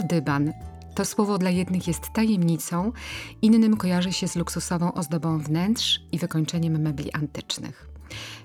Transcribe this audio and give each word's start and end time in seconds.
Kurdyban. 0.00 0.52
To 0.94 1.04
słowo 1.04 1.38
dla 1.38 1.50
jednych 1.50 1.88
jest 1.88 2.12
tajemnicą, 2.12 2.92
innym 3.42 3.76
kojarzy 3.76 4.12
się 4.12 4.28
z 4.28 4.36
luksusową 4.36 4.92
ozdobą 4.92 5.38
wnętrz 5.38 6.00
i 6.12 6.18
wykończeniem 6.18 6.82
mebli 6.82 7.12
antycznych. 7.12 7.88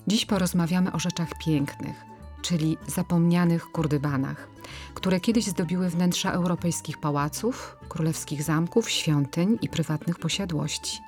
Dziś 0.07 0.25
porozmawiamy 0.25 0.91
o 0.91 0.99
rzeczach 0.99 1.29
pięknych, 1.45 2.05
czyli 2.41 2.77
zapomnianych 2.87 3.65
kurdybanach, 3.65 4.47
które 4.93 5.19
kiedyś 5.19 5.45
zdobiły 5.45 5.89
wnętrza 5.89 6.31
europejskich 6.31 6.97
pałaców, 6.97 7.77
królewskich 7.89 8.43
zamków, 8.43 8.89
świątyń 8.89 9.57
i 9.61 9.69
prywatnych 9.69 10.19
posiadłości. 10.19 10.99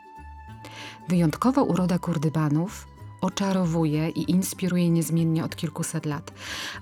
Wyjątkowa 1.07 1.61
uroda 1.61 1.99
kurdybanów 1.99 2.86
oczarowuje 3.21 4.09
i 4.09 4.31
inspiruje 4.31 4.89
niezmiennie 4.89 5.43
od 5.43 5.55
kilkuset 5.55 6.05
lat. 6.05 6.31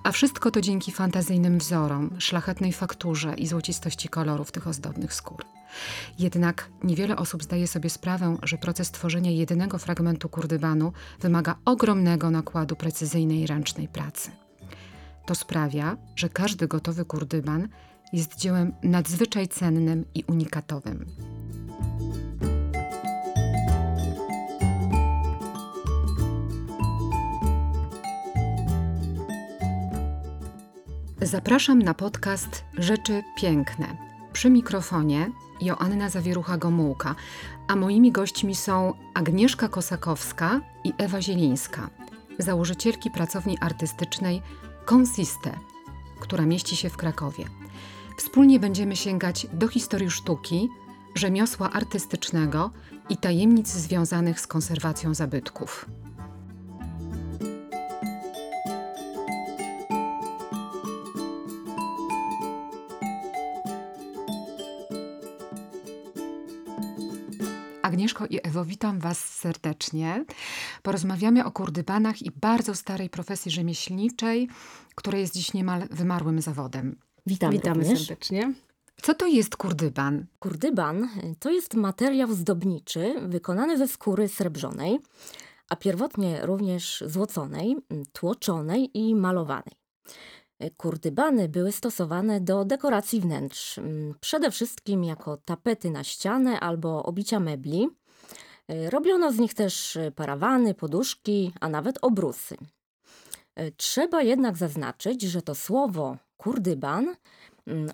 A 0.03 0.11
wszystko 0.11 0.51
to 0.51 0.61
dzięki 0.61 0.91
fantazyjnym 0.91 1.57
wzorom, 1.57 2.15
szlachetnej 2.19 2.73
fakturze 2.73 3.33
i 3.37 3.47
złocistości 3.47 4.09
kolorów 4.09 4.51
tych 4.51 4.67
ozdobnych 4.67 5.13
skór. 5.13 5.45
Jednak 6.19 6.69
niewiele 6.83 7.15
osób 7.15 7.43
zdaje 7.43 7.67
sobie 7.67 7.89
sprawę, 7.89 8.37
że 8.43 8.57
proces 8.57 8.91
tworzenia 8.91 9.31
jednego 9.31 9.77
fragmentu 9.77 10.29
kurdybanu 10.29 10.93
wymaga 11.21 11.55
ogromnego 11.65 12.31
nakładu 12.31 12.75
precyzyjnej 12.75 13.47
ręcznej 13.47 13.87
pracy. 13.87 14.31
To 15.25 15.35
sprawia, 15.35 15.97
że 16.15 16.29
każdy 16.29 16.67
gotowy 16.67 17.05
kurdyban 17.05 17.67
jest 18.13 18.35
dziełem 18.35 18.73
nadzwyczaj 18.83 19.47
cennym 19.47 20.05
i 20.13 20.23
unikatowym. 20.23 21.05
Zapraszam 31.25 31.81
na 31.81 31.93
podcast 31.93 32.63
Rzeczy 32.77 33.23
Piękne. 33.35 33.97
Przy 34.33 34.49
mikrofonie 34.49 35.31
Joanna 35.61 36.09
Zawierucha-Gomułka, 36.09 37.15
a 37.67 37.75
moimi 37.75 38.11
gośćmi 38.11 38.55
są 38.55 38.93
Agnieszka 39.13 39.67
Kosakowska 39.67 40.61
i 40.83 40.93
Ewa 40.97 41.21
Zielińska, 41.21 41.89
założycielki 42.39 43.11
pracowni 43.11 43.57
artystycznej 43.61 44.41
Consiste, 44.89 45.51
która 46.19 46.45
mieści 46.45 46.75
się 46.75 46.89
w 46.89 46.97
Krakowie. 46.97 47.45
Wspólnie 48.17 48.59
będziemy 48.59 48.95
sięgać 48.95 49.47
do 49.53 49.67
historii 49.67 50.11
sztuki, 50.11 50.69
rzemiosła 51.15 51.71
artystycznego 51.71 52.71
i 53.09 53.17
tajemnic 53.17 53.67
związanych 53.67 54.39
z 54.39 54.47
konserwacją 54.47 55.13
zabytków. 55.13 55.85
Agnieszko 68.15 68.35
i 68.35 68.39
Ewo, 68.49 68.65
witam 68.65 68.99
Was 68.99 69.19
serdecznie. 69.19 70.25
Porozmawiamy 70.81 71.45
o 71.45 71.51
kurdybanach 71.51 72.21
i 72.21 72.31
bardzo 72.31 72.75
starej 72.75 73.09
profesji 73.09 73.51
rzemieślniczej, 73.51 74.47
która 74.95 75.17
jest 75.17 75.33
dziś 75.33 75.53
niemal 75.53 75.87
wymarłym 75.91 76.41
zawodem. 76.41 76.99
Witamy, 77.25 77.53
Witamy 77.53 77.83
również. 77.83 77.99
serdecznie. 77.99 78.53
Co 79.01 79.13
to 79.13 79.27
jest 79.27 79.55
kurdyban? 79.55 80.25
Kurdyban 80.39 81.09
to 81.39 81.51
jest 81.51 81.73
materiał 81.73 82.33
zdobniczy 82.33 83.15
wykonany 83.27 83.77
ze 83.77 83.87
skóry 83.87 84.27
srebrzonej, 84.27 84.99
a 85.69 85.75
pierwotnie 85.75 86.45
również 86.45 87.03
złoconej, 87.07 87.75
tłoczonej 88.13 88.97
i 88.97 89.15
malowanej. 89.15 89.73
Kurdybany 90.77 91.49
były 91.49 91.71
stosowane 91.71 92.41
do 92.41 92.65
dekoracji 92.65 93.21
wnętrz, 93.21 93.79
przede 94.21 94.51
wszystkim 94.51 95.03
jako 95.03 95.37
tapety 95.37 95.91
na 95.91 96.03
ścianę 96.03 96.59
albo 96.59 97.03
obicia 97.03 97.39
mebli. 97.39 97.89
Robiono 98.89 99.31
z 99.31 99.39
nich 99.39 99.53
też 99.53 99.97
parawany, 100.15 100.73
poduszki, 100.73 101.51
a 101.61 101.69
nawet 101.69 101.97
obrusy. 102.01 102.57
Trzeba 103.77 104.21
jednak 104.21 104.57
zaznaczyć, 104.57 105.21
że 105.21 105.41
to 105.41 105.55
słowo 105.55 106.17
kurdyban, 106.37 107.15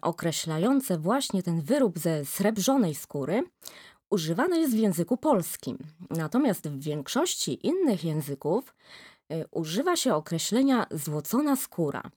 określające 0.02 0.98
właśnie 0.98 1.44
ten 1.44 1.62
wyrób 1.62 2.00
ze 2.00 2.26
srebrzonej 2.26 2.96
skóry, 2.96 3.44
używane 4.10 4.60
jest 4.60 4.74
w 4.74 4.80
języku 4.80 5.18
polskim. 5.18 5.78
Natomiast 6.10 6.70
w 6.70 6.84
większości 6.84 7.68
innych 7.68 8.04
języków 8.04 8.76
używa 9.52 9.96
się 9.96 10.16
określenia 10.16 10.88
złocona 10.92 11.56
skóra– 11.56 12.02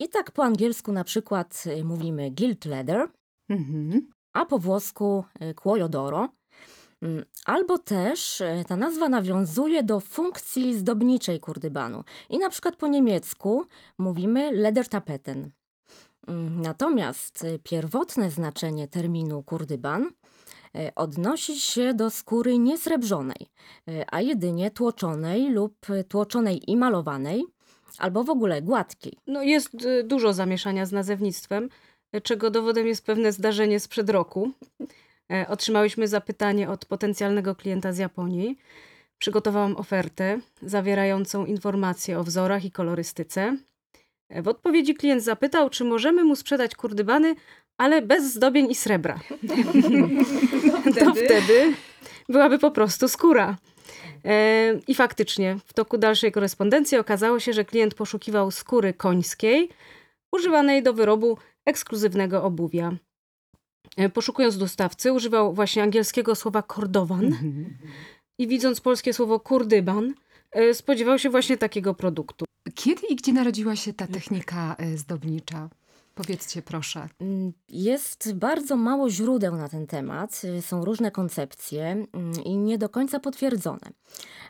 i 0.00 0.08
tak 0.08 0.30
po 0.30 0.44
angielsku 0.44 0.92
na 0.92 1.04
przykład 1.04 1.64
mówimy 1.84 2.30
gilt 2.30 2.64
leather, 2.64 3.08
mhm. 3.48 4.10
a 4.32 4.46
po 4.46 4.58
włosku 4.58 5.24
cuoio 5.62 5.86
mm, 5.86 6.28
Albo 7.44 7.78
też 7.78 8.40
y, 8.40 8.64
ta 8.68 8.76
nazwa 8.76 9.08
nawiązuje 9.08 9.82
do 9.82 10.00
funkcji 10.00 10.74
zdobniczej 10.74 11.40
kurdybanu. 11.40 12.04
I 12.30 12.38
na 12.38 12.50
przykład 12.50 12.76
po 12.76 12.88
niemiecku 12.88 13.64
mówimy 13.98 14.52
ledertapeten. 14.52 15.50
Mm, 16.26 16.60
natomiast 16.60 17.46
pierwotne 17.62 18.30
znaczenie 18.30 18.88
terminu 18.88 19.42
kurdyban 19.42 20.10
odnosi 20.96 21.60
się 21.60 21.94
do 21.94 22.10
skóry 22.10 22.58
niesrebrzonej, 22.58 23.46
a 24.10 24.20
jedynie 24.20 24.70
tłoczonej 24.70 25.50
lub 25.50 25.86
tłoczonej 26.08 26.70
i 26.70 26.76
malowanej, 26.76 27.44
albo 27.98 28.24
w 28.24 28.30
ogóle 28.30 28.62
gładkiej. 28.62 29.12
No 29.26 29.42
jest 29.42 29.70
dużo 30.04 30.32
zamieszania 30.32 30.86
z 30.86 30.92
nazewnictwem, 30.92 31.68
czego 32.22 32.50
dowodem 32.50 32.86
jest 32.86 33.06
pewne 33.06 33.32
zdarzenie 33.32 33.80
sprzed 33.80 34.10
roku. 34.10 34.50
E, 35.32 35.48
otrzymałyśmy 35.48 36.08
zapytanie 36.08 36.70
od 36.70 36.84
potencjalnego 36.84 37.54
klienta 37.54 37.92
z 37.92 37.98
Japonii. 37.98 38.58
Przygotowałam 39.18 39.76
ofertę 39.76 40.38
zawierającą 40.62 41.46
informacje 41.46 42.18
o 42.18 42.24
wzorach 42.24 42.64
i 42.64 42.70
kolorystyce. 42.70 43.56
E, 44.28 44.42
w 44.42 44.48
odpowiedzi 44.48 44.94
klient 44.94 45.24
zapytał, 45.24 45.70
czy 45.70 45.84
możemy 45.84 46.24
mu 46.24 46.36
sprzedać 46.36 46.74
kurdybany, 46.74 47.34
ale 47.78 48.02
bez 48.02 48.34
zdobień 48.34 48.70
i 48.70 48.74
srebra. 48.74 49.20
to 50.98 51.14
wtedy 51.14 51.74
byłaby 52.28 52.58
po 52.58 52.70
prostu 52.70 53.08
skóra. 53.08 53.56
E, 54.24 54.74
I 54.88 54.94
faktycznie 54.94 55.56
w 55.66 55.72
toku 55.72 55.98
dalszej 55.98 56.32
korespondencji 56.32 56.98
okazało 56.98 57.40
się, 57.40 57.52
że 57.52 57.64
klient 57.64 57.94
poszukiwał 57.94 58.50
skóry 58.50 58.94
końskiej 58.94 59.68
używanej 60.32 60.82
do 60.82 60.92
wyrobu 60.92 61.38
ekskluzywnego 61.66 62.42
obuwia. 62.42 62.92
E, 63.98 64.08
poszukując 64.08 64.58
dostawcy, 64.58 65.12
używał 65.12 65.54
właśnie 65.54 65.82
angielskiego 65.82 66.34
słowa 66.34 66.62
kordowan 66.62 67.32
i 68.38 68.48
widząc 68.48 68.80
polskie 68.80 69.12
słowo 69.12 69.40
kurdyban, 69.40 70.14
e, 70.52 70.74
spodziewał 70.74 71.18
się 71.18 71.30
właśnie 71.30 71.56
takiego 71.56 71.94
produktu. 71.94 72.44
Kiedy 72.74 73.06
i 73.06 73.16
gdzie 73.16 73.32
narodziła 73.32 73.76
się 73.76 73.92
ta 73.92 74.06
technika 74.06 74.76
zdobnicza? 74.94 75.68
Powiedzcie 76.18 76.62
proszę. 76.62 77.08
Mm, 77.20 77.52
jest 77.68 78.34
bardzo 78.34 78.76
mało 78.76 79.10
źródeł 79.10 79.56
na 79.56 79.68
ten 79.68 79.86
temat, 79.86 80.42
są 80.60 80.84
różne 80.84 81.10
koncepcje 81.10 81.84
mm, 81.84 82.44
i 82.44 82.56
nie 82.56 82.78
do 82.78 82.88
końca 82.88 83.20
potwierdzone. 83.20 83.90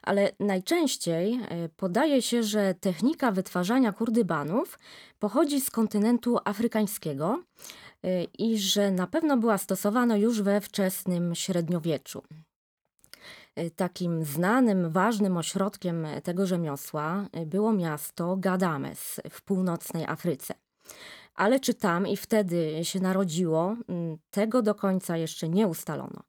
Ale 0.02 0.32
najczęściej 0.40 1.34
e, 1.34 1.68
podaje 1.68 2.22
się, 2.22 2.42
że 2.42 2.74
technika 2.80 3.32
wytwarzania 3.32 3.92
kurdybanów 3.92 4.78
pochodzi 5.18 5.60
z 5.60 5.70
kontynentu 5.70 6.38
afrykańskiego 6.44 7.38
e, 7.38 7.87
i 8.38 8.58
że 8.58 8.90
na 8.90 9.06
pewno 9.06 9.36
była 9.36 9.58
stosowana 9.58 10.16
już 10.16 10.42
we 10.42 10.60
wczesnym 10.60 11.34
średniowieczu. 11.34 12.22
E, 13.54 13.70
takim 13.70 14.24
znanym, 14.24 14.90
ważnym 14.90 15.36
ośrodkiem 15.36 16.06
tego 16.22 16.46
rzemiosła 16.46 17.28
było 17.46 17.72
miasto 17.72 18.36
Gadames 18.36 19.20
w 19.30 19.42
północnej 19.42 20.04
Afryce. 20.04 20.54
Ale 21.34 21.60
czy 21.60 21.74
tam 21.74 22.06
i 22.06 22.16
wtedy 22.16 22.80
się 22.82 23.00
narodziło, 23.00 23.76
mm, 23.88 24.18
tego 24.30 24.62
do 24.62 24.74
końca 24.74 25.16
jeszcze 25.16 25.48
nie 25.48 25.66
ustalono. 25.66 26.22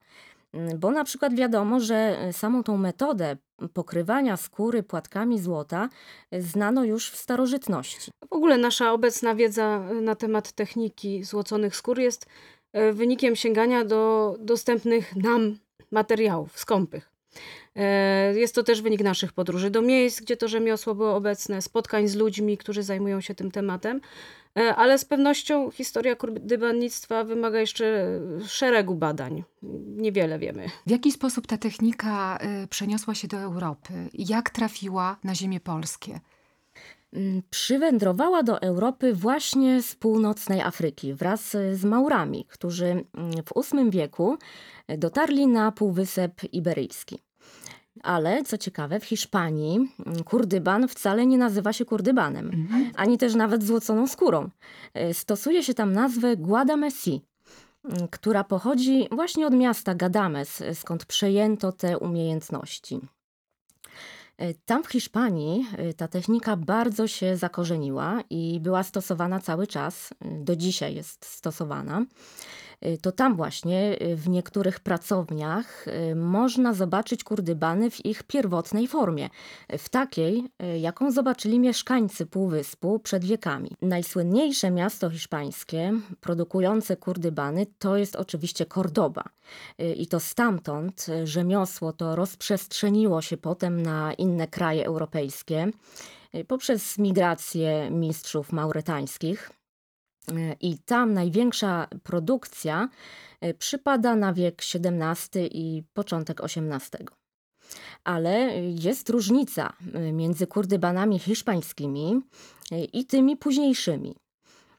Mm, 0.54 0.80
bo 0.80 0.92
na 0.92 1.04
przykład 1.04 1.36
wiadomo, 1.36 1.80
że 1.80 1.96
e, 1.96 2.34
samą 2.34 2.64
tą 2.64 2.78
metodę 2.78 3.38
pokrywania 3.74 4.38
skóry 4.38 4.84
płatkami 4.84 5.40
złota 5.40 5.90
e, 6.32 6.42
znano 6.42 6.84
już 6.84 7.12
w 7.12 7.16
starożytności. 7.16 8.12
W 8.30 8.34
ogóle 8.34 8.58
nasza 8.58 8.94
obecna 8.94 9.36
wiedza 9.36 9.88
e, 9.92 9.94
na 9.94 10.16
temat 10.16 10.52
techniki 10.52 11.24
złoconych 11.24 11.76
skór 11.76 12.00
jest 12.00 12.26
wynikiem 12.94 13.36
sięgania 13.36 13.86
do 13.86 14.36
dostępnych 14.40 15.16
nam 15.16 15.58
materiałów 15.92 16.60
skąpych. 16.60 17.12
Jest 18.36 18.56
to 18.56 18.64
też 18.64 18.82
wynik 18.82 19.02
naszych 19.02 19.34
podróży 19.34 19.70
do 19.70 19.82
miejsc, 19.82 20.22
gdzie 20.22 20.38
to 20.38 20.48
rzemiosło 20.48 20.96
było 20.96 21.16
obecne, 21.16 21.62
spotkań 21.62 22.08
z 22.08 22.16
ludźmi, 22.16 22.58
którzy 22.58 22.84
zajmują 22.84 23.22
się 23.22 23.36
tym 23.36 23.52
tematem. 23.52 24.02
E, 24.58 24.76
ale 24.76 24.98
z 24.98 25.06
pewnością 25.06 25.72
historia 25.72 26.16
kurdybannictwa 26.16 27.24
wymaga 27.24 27.60
jeszcze 27.60 28.20
szeregu 28.48 28.96
badań. 28.96 29.44
Niewiele 29.98 30.40
wiemy. 30.40 30.68
W 30.88 30.92
jaki 30.92 31.12
sposób 31.12 31.48
ta 31.48 31.58
technika 31.58 32.38
e, 32.38 32.68
przeniosła 32.68 33.16
się 33.16 33.28
do 33.28 33.38
Europy? 33.38 33.94
Jak 34.14 34.50
trafiła 34.50 35.18
na 35.24 35.36
ziemię 35.36 35.60
polskie? 35.60 36.20
Mm, 37.14 37.42
Przywędrowała 37.50 38.44
do 38.44 38.62
Europy 38.62 39.14
właśnie 39.14 39.82
z 39.82 39.96
północnej 39.96 40.62
Afryki 40.62 41.14
wraz 41.14 41.58
z 41.74 41.86
Maurami, 41.86 42.46
którzy 42.50 42.86
mm, 42.86 43.06
w 43.32 43.74
VIII 43.74 43.92
wieku 43.92 44.38
dotarli 44.98 45.48
na 45.48 45.72
Półwysep 45.72 46.42
Iberyjski. 46.54 47.20
Ale 48.04 48.44
co 48.44 48.58
ciekawe, 48.58 49.00
w 49.00 49.06
Hiszpanii 49.06 49.76
mm, 50.06 50.24
kurdyban 50.24 50.88
wcale 50.88 51.26
nie 51.26 51.38
nazywa 51.38 51.74
się 51.74 51.86
kurdybanem, 51.86 52.46
Mhm. 52.54 52.92
ani 52.96 53.18
też 53.18 53.36
nawet 53.36 53.64
złoconą 53.64 54.08
skórą. 54.08 54.50
E, 54.94 55.14
Stosuje 55.14 55.64
się 55.64 55.74
tam 55.74 55.94
nazwę 55.94 56.38
Guadamesi, 56.38 57.22
mm, 57.86 58.08
która 58.08 58.44
pochodzi 58.44 59.08
właśnie 59.12 59.48
od 59.48 59.54
miasta 59.54 59.96
Gadames, 59.96 60.64
skąd 60.74 61.06
przejęto 61.06 61.72
te 61.72 61.98
umiejętności. 61.98 63.00
E, 64.38 64.54
Tam 64.54 64.84
w 64.84 64.88
Hiszpanii 64.88 65.68
ta 65.98 66.08
technika 66.08 66.58
bardzo 66.58 67.08
się 67.08 67.38
zakorzeniła 67.38 68.20
i 68.30 68.60
była 68.62 68.84
stosowana 68.84 69.40
cały 69.40 69.68
czas, 69.68 70.10
do 70.22 70.56
dzisiaj 70.56 70.96
jest 70.96 71.26
stosowana. 71.26 72.06
E, 72.82 72.98
To 72.98 73.12
tam 73.12 73.36
właśnie 73.36 73.98
e, 74.00 74.16
w 74.16 74.30
niektórych 74.30 74.80
pracowniach 74.80 75.88
e, 75.88 76.16
można 76.16 76.74
zobaczyć 76.74 77.24
kurdybany 77.24 77.92
w 77.92 78.06
ich 78.06 78.24
pierwotnej 78.24 78.88
formie, 78.88 79.30
w 79.78 79.90
takiej, 79.90 80.44
jaką 80.80 81.12
zobaczyli 81.12 81.60
mieszkańcy 81.60 82.26
Półwyspu 82.26 83.00
przed 83.00 83.26
wiekami. 83.26 83.72
Najsłynniejsze 83.82 84.72
miasto 84.72 85.10
hiszpańskie 85.10 85.94
produkujące 86.22 86.98
kurdybany 86.98 87.66
to 87.80 87.98
jest 87.98 88.16
oczywiście 88.16 88.66
Cordoba. 88.66 89.24
Y, 89.82 89.94
I 89.94 90.08
to 90.08 90.20
stamtąd 90.20 91.06
y, 91.10 91.28
rzemiosło 91.28 91.94
to 91.94 92.16
rozprzestrzeniło 92.16 93.22
się 93.22 93.38
potem 93.38 93.82
na 93.82 94.14
inne 94.14 94.48
kraje 94.48 94.86
europejskie 94.86 95.68
y, 96.36 96.46
poprzez 96.46 96.98
migrację 96.98 97.92
mistrzów 97.92 98.52
mauretańskich. 98.52 99.59
I 100.62 100.78
tam 100.78 101.14
największa 101.14 101.88
produkcja 102.04 102.90
y, 103.46 103.54
przypada 103.54 104.16
na 104.16 104.34
wiek 104.34 104.62
XVII 104.76 105.50
i 105.52 105.84
początek 105.94 106.42
XVIII. 106.44 107.08
Ale 108.04 108.62
jest 108.62 109.10
różnica 109.10 109.74
y, 109.96 110.12
między 110.12 110.48
kurdybanami 110.48 111.20
hiszpańskimi 111.20 112.22
y, 112.72 112.78
i 112.78 113.06
tymi 113.06 113.38
późniejszymi. 113.38 114.16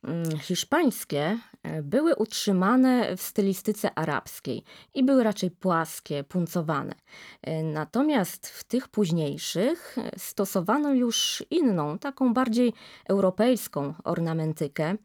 Mm, 0.05 0.39
Hiszpańskie 0.39 1.39
e, 1.63 1.83
były 1.83 2.17
utrzymane 2.17 3.17
w 3.17 3.23
stylistyce 3.23 3.95
arabskiej 3.95 4.65
i 4.95 5.03
były 5.03 5.25
raczej 5.25 5.51
płaskie, 5.51 6.25
puncowane. 6.25 6.95
E, 7.43 7.63
Natomiast 7.63 8.49
w 8.49 8.65
tych 8.65 8.89
późniejszych 8.89 9.97
e, 9.99 10.11
stosowano 10.19 10.95
już 10.95 11.45
inną, 11.51 11.99
taką 11.99 12.35
bardziej 12.35 12.73
europejską 13.09 13.95
ornamentykę. 14.05 14.97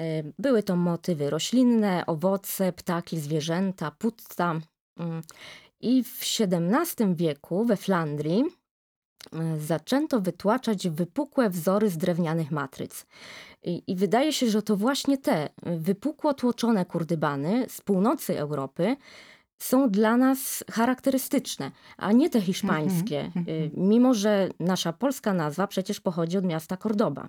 E, 0.00 0.22
Były 0.38 0.62
to 0.62 0.76
motywy 0.76 1.30
roślinne, 1.30 2.06
owoce, 2.06 2.72
ptaki, 2.72 3.20
zwierzęta, 3.20 3.90
putta. 3.90 4.54
Mm, 4.98 5.22
I 5.80 6.04
w 6.04 6.20
XVII 6.40 7.14
wieku 7.14 7.64
we 7.64 7.76
Flandrii 7.76 8.44
e, 9.32 9.58
zaczęto 9.60 10.20
wytłaczać 10.20 10.88
wypukłe 10.88 11.50
wzory 11.50 11.90
z 11.90 11.98
drewnianych 11.98 12.50
matryc. 12.50 13.06
I, 13.62 13.82
I 13.86 13.96
wydaje 13.96 14.32
się, 14.32 14.50
że 14.50 14.62
to 14.62 14.76
właśnie 14.76 15.18
te 15.18 15.48
wypukło 15.62 16.34
tłoczone 16.34 16.84
kurdybany 16.84 17.66
z 17.68 17.80
północy 17.80 18.38
Europy 18.38 18.96
są 19.58 19.90
dla 19.90 20.16
nas 20.16 20.64
charakterystyczne, 20.70 21.70
a 21.96 22.12
nie 22.12 22.30
te 22.30 22.40
hiszpańskie, 22.40 23.20
Mhm, 23.20 23.46
y, 23.48 23.52
mhm. 23.52 23.88
mimo 23.88 24.14
że 24.14 24.48
nasza 24.60 24.92
polska 24.92 25.32
nazwa 25.32 25.66
przecież 25.66 26.00
pochodzi 26.00 26.38
od 26.38 26.44
miasta 26.44 26.76
Cordoba. 26.76 27.28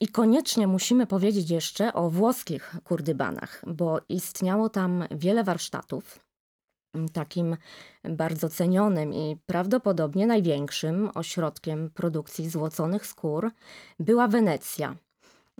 I 0.00 0.08
koniecznie 0.08 0.66
musimy 0.66 1.06
powiedzieć 1.06 1.50
jeszcze 1.50 1.92
o 1.92 2.10
włoskich 2.10 2.76
kurdybanach, 2.84 3.62
bo 3.66 4.00
istniało 4.08 4.68
tam 4.68 5.04
wiele 5.10 5.44
warsztatów. 5.44 6.18
Takim 7.12 7.56
bardzo 8.04 8.48
cenionym 8.48 9.14
i 9.14 9.36
prawdopodobnie 9.46 10.26
największym 10.26 11.10
ośrodkiem 11.14 11.90
produkcji 11.90 12.50
złoconych 12.50 13.06
skór 13.06 13.50
była 14.00 14.28
Wenecja. 14.28 14.96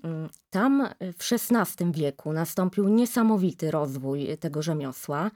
Mm, 0.03 0.29
Tam 0.51 0.89
w 1.01 1.33
XVI 1.33 1.93
wieku 1.93 2.33
nastąpił 2.33 2.89
niesamowity 2.89 3.71
rozwój 3.71 4.39
tego 4.39 4.63
rzemiosła. 4.63 5.31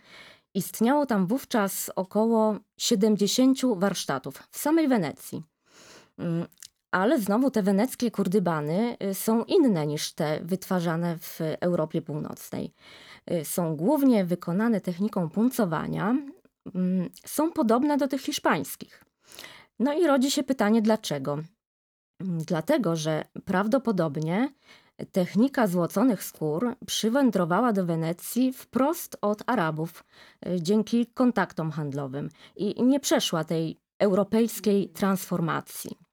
Istniało 0.55 1.07
tam 1.07 1.27
wówczas 1.27 1.91
około 1.97 2.57
70 2.79 3.59
warsztatów 3.77 4.43
w 4.51 4.59
samej 4.59 4.89
Wenecji. 4.89 5.43
Ale 6.91 7.21
znowu 7.21 7.51
te 7.51 7.63
weneckie 7.63 8.11
kurdybany 8.11 8.97
y, 9.03 9.15
są 9.15 9.45
inne 9.45 9.87
niż 9.87 10.13
te 10.13 10.41
wytwarzane 10.43 11.19
w 11.19 11.41
Europie 11.61 12.03
Północnej. 12.03 12.73
Y, 13.31 13.45
Są 13.45 13.77
głównie 13.77 14.25
wykonane 14.25 14.81
techniką 14.81 15.31
puncowania, 15.31 16.17
mm, 16.75 17.09
są 17.25 17.53
podobne 17.53 17.97
do 17.97 18.09
tych 18.09 18.21
hiszpańskich. 18.21 19.05
No 19.79 19.93
i 19.93 20.07
rodzi 20.07 20.31
się 20.31 20.43
pytanie, 20.43 20.83
dlaczego? 20.83 21.33
Mm, 22.21 22.39
Dlatego, 22.39 22.97
że 22.97 23.25
prawdopodobnie 23.45 24.49
technika 25.13 25.67
złoconych 25.67 26.25
skór 26.25 26.77
przywędrowała 26.87 27.73
do 27.73 27.87
Wenecji 27.87 28.53
wprost 28.53 29.17
od 29.21 29.43
Arabów 29.47 30.05
y, 30.47 30.63
dzięki 30.63 31.07
kontaktom 31.07 31.71
handlowym 31.71 32.29
i 32.57 32.83
nie 32.83 33.01
przeszła 33.01 33.45
tej 33.45 33.81
europejskiej 33.99 34.89
transformacji. 34.89 36.06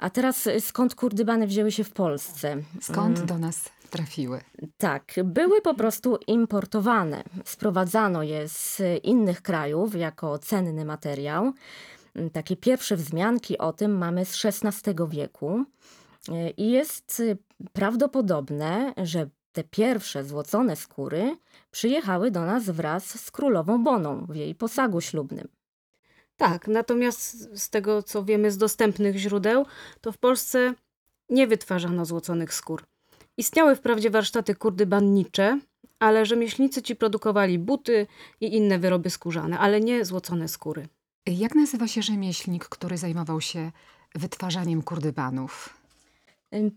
A 0.00 0.10
teraz 0.10 0.46
y, 0.46 0.60
skąd 0.60 0.94
kurdybany 0.94 1.46
wzięły 1.46 1.72
się 1.72 1.84
w 1.84 1.92
Polsce? 1.92 2.56
Skąd 2.80 3.16
Mm. 3.16 3.26
do 3.26 3.38
nas 3.38 3.70
trafiły? 3.90 4.40
Tak, 4.78 5.14
były 5.24 5.60
po 5.62 5.74
prostu 5.74 6.18
importowane. 6.26 7.22
Sprowadzano 7.44 8.22
je 8.22 8.48
z 8.48 8.82
innych 9.04 9.42
krajów 9.42 9.94
jako 9.94 10.38
cenny 10.38 10.84
materiał. 10.84 11.52
Mm, 12.14 12.30
Takie 12.30 12.56
pierwsze 12.56 12.96
wzmianki 12.96 13.58
o 13.58 13.72
tym 13.72 13.98
mamy 13.98 14.24
z 14.24 14.44
XVI 14.44 14.94
wieku. 15.08 15.64
Y, 16.28 16.50
I 16.56 16.70
jest 16.70 17.20
y, 17.20 17.38
prawdopodobne, 17.72 18.92
że 18.96 19.28
te 19.52 19.64
pierwsze 19.64 20.24
złocone 20.24 20.76
skóry 20.76 21.36
przyjechały 21.70 22.30
do 22.30 22.44
nas 22.46 22.64
wraz 22.70 23.20
z 23.24 23.30
królową 23.30 23.84
Boną 23.84 24.26
w 24.28 24.34
jej 24.36 24.54
posagu 24.54 25.00
ślubnym. 25.00 25.48
Tak, 26.40 26.68
natomiast 26.68 27.48
z 27.58 27.70
tego, 27.70 28.02
co 28.02 28.24
wiemy 28.24 28.50
z 28.50 28.56
dostępnych 28.56 29.16
źródeł, 29.16 29.66
to 30.00 30.12
w 30.12 30.18
Polsce 30.18 30.74
nie 31.28 31.46
wytwarzano 31.46 32.04
złoconych 32.04 32.54
skór. 32.54 32.84
Istniały 33.36 33.76
wprawdzie 33.76 34.10
warsztaty 34.10 34.54
kurdybannicze, 34.54 35.60
ale 35.98 36.26
rzemieślnicy 36.26 36.82
ci 36.82 36.96
produkowali 36.96 37.58
buty 37.58 38.06
i 38.40 38.56
inne 38.56 38.78
wyroby 38.78 39.10
skórzane, 39.10 39.58
ale 39.58 39.80
nie 39.80 40.04
złocone 40.04 40.48
skóry. 40.48 40.88
Jak 41.26 41.54
nazywa 41.54 41.88
się 41.88 42.02
rzemieślnik, 42.02 42.64
który 42.64 42.98
zajmował 42.98 43.40
się 43.40 43.72
wytwarzaniem 44.14 44.82
kurdybanów? 44.82 45.79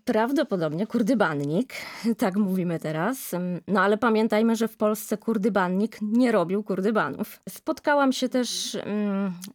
Prawdopodobnie 0.05 0.87
kurdybannik, 0.87 1.73
tak 2.17 2.35
mówimy 2.35 2.79
teraz. 2.79 3.31
No 3.67 3.81
ale 3.81 3.97
pamiętajmy, 3.97 4.55
że 4.55 4.67
w 4.67 4.77
Polsce 4.77 5.17
kurdybannik 5.17 5.97
nie 6.01 6.31
robił 6.31 6.63
kurdybanów. 6.63 7.39
Spotkałam 7.49 8.13
się 8.13 8.29
też 8.29 8.77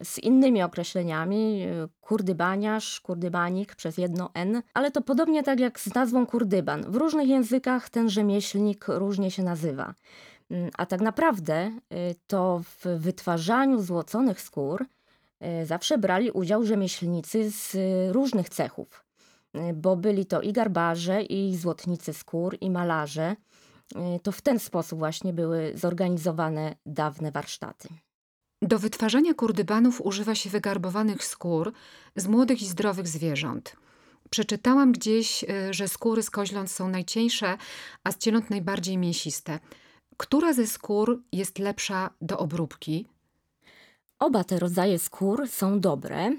z 0.03 0.17
innymi 0.17 0.63
określeniami. 0.63 1.65
Kurdybaniarz, 2.01 2.99
kurdybanik 3.01 3.75
przez 3.75 3.97
jedno 3.97 4.29
N, 4.33 4.61
ale 4.73 4.91
to 4.91 5.01
podobnie 5.01 5.43
tak 5.43 5.59
jak 5.59 5.79
z 5.79 5.95
nazwą 5.95 6.25
kurdyban. 6.25 6.91
W 6.91 6.95
różnych 6.95 7.27
językach 7.27 7.89
ten 7.89 8.09
rzemieślnik 8.09 8.85
różnie 8.87 9.31
się 9.31 9.43
nazywa. 9.43 9.93
A 10.77 10.85
tak 10.85 11.01
naprawdę 11.01 11.67
y, 11.67 12.15
to 12.27 12.61
w 12.63 12.85
wytwarzaniu 12.99 13.81
złoconych 13.81 14.41
skór 14.41 14.85
y, 15.61 15.65
zawsze 15.65 15.97
brali 15.97 16.31
udział 16.31 16.63
rzemieślnicy 16.63 17.51
z 17.51 17.75
y, 17.75 18.13
różnych 18.13 18.49
cechów 18.49 19.08
bo 19.73 19.95
byli 19.95 20.25
to 20.25 20.41
i 20.41 20.53
garbarze, 20.53 21.21
i 21.21 21.57
złotnicy 21.57 22.13
skór, 22.13 22.57
i 22.61 22.69
malarze. 22.69 23.35
Y, 23.95 24.19
To 24.23 24.31
w 24.31 24.41
ten 24.41 24.59
sposób 24.59 24.99
właśnie 24.99 25.33
były 25.33 25.71
zorganizowane 25.75 26.75
dawne 26.85 27.31
warsztaty. 27.31 27.89
Do 28.61 28.79
wytwarzania 28.79 29.33
kurdybanów 29.33 30.01
używa 30.01 30.35
się 30.35 30.49
wygarbowanych 30.49 31.23
skór 31.25 31.73
z 32.15 32.27
młodych 32.27 32.61
i 32.61 32.65
zdrowych 32.65 33.07
zwierząt. 33.07 33.75
Przeczytałam 34.29 34.91
gdzieś, 34.91 35.43
y, 35.43 35.73
że 35.73 35.87
skóry 35.87 36.23
z 36.23 36.29
koźląt 36.29 36.71
są 36.71 36.89
najcieńsze, 36.89 37.57
a 38.03 38.11
z 38.11 38.17
cieląt 38.17 38.49
najbardziej 38.49 38.97
mięsiste. 38.97 39.59
Która 40.17 40.53
ze 40.53 40.67
skór 40.67 41.23
jest 41.31 41.59
lepsza 41.59 42.09
do 42.21 42.37
obróbki? 42.39 43.07
Oba 44.19 44.43
te 44.43 44.59
rodzaje 44.59 44.99
skór 44.99 45.47
są 45.47 45.79
dobre, 45.79 46.31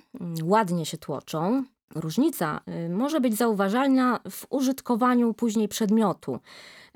ładnie 0.43 0.87
się 0.87 0.99
tłoczą. 0.99 1.65
Różnica 1.95 2.61
y, 2.87 2.89
może 2.89 3.21
być 3.21 3.37
zauważalna 3.37 4.21
w 4.31 4.47
użytkowaniu 4.51 5.35
później 5.35 5.69
przedmiotu, 5.69 6.41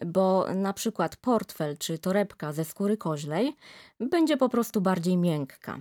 bo 0.06 0.46
na 0.54 0.72
przykład 0.72 1.16
portfel 1.16 1.78
czy 1.78 1.98
torebka 1.98 2.52
ze 2.52 2.64
skóry 2.64 2.96
koźlej 2.96 3.56
będzie 4.00 4.36
po 4.36 4.48
prostu 4.48 4.80
bardziej 4.80 5.16
miękka. 5.16 5.80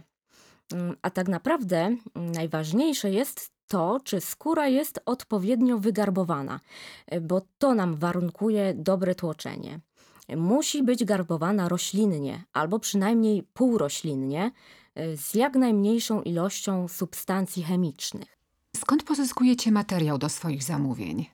Mm, 0.74 0.96
A 1.01 1.10
tak 1.10 1.27
naprawdę 1.27 1.77
mm, 1.77 2.32
najważniejsze 2.32 3.12
jest 3.12 3.51
to, 3.67 4.00
czy 4.03 4.22
skóra 4.22 4.67
jest 4.67 5.00
odpowiednio 5.05 5.77
wygarbowana, 5.77 6.60
e, 7.08 7.22
bo 7.22 7.41
to 7.58 7.74
nam 7.75 7.96
warunkuje 7.96 8.74
dobre 8.74 9.15
tłoczenie. 9.15 9.79
Musi 10.38 10.84
być 10.84 11.05
garbowana 11.05 11.70
roślinnie 11.70 12.43
albo 12.53 12.79
przynajmniej 12.79 13.43
półroślinnie 13.43 14.51
e, 14.96 15.17
z 15.17 15.34
jak 15.34 15.55
najmniejszą 15.55 16.22
ilością 16.22 16.88
substancji 16.88 17.63
chemicznych. 17.63 18.42
Skąd 18.93 19.03
pozyskujecie 19.03 19.71
materiał 19.71 20.17
do 20.17 20.29
swoich 20.29 20.63
zamówień? 20.63 21.25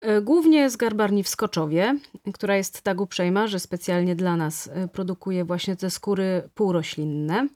E, 0.00 0.20
Głównie 0.20 0.70
z 0.70 0.76
garbarni 0.76 1.22
w 1.22 1.28
Skoczowie, 1.28 1.98
która 2.34 2.56
jest 2.56 2.82
tak 2.82 3.00
uprzejma, 3.00 3.46
że 3.46 3.60
specjalnie 3.60 4.16
dla 4.16 4.36
nas 4.36 4.70
e, 4.72 4.88
produkuje 4.88 5.44
właśnie 5.44 5.76
te 5.76 5.90
skóry 5.90 6.48
półroślinne. 6.54 7.48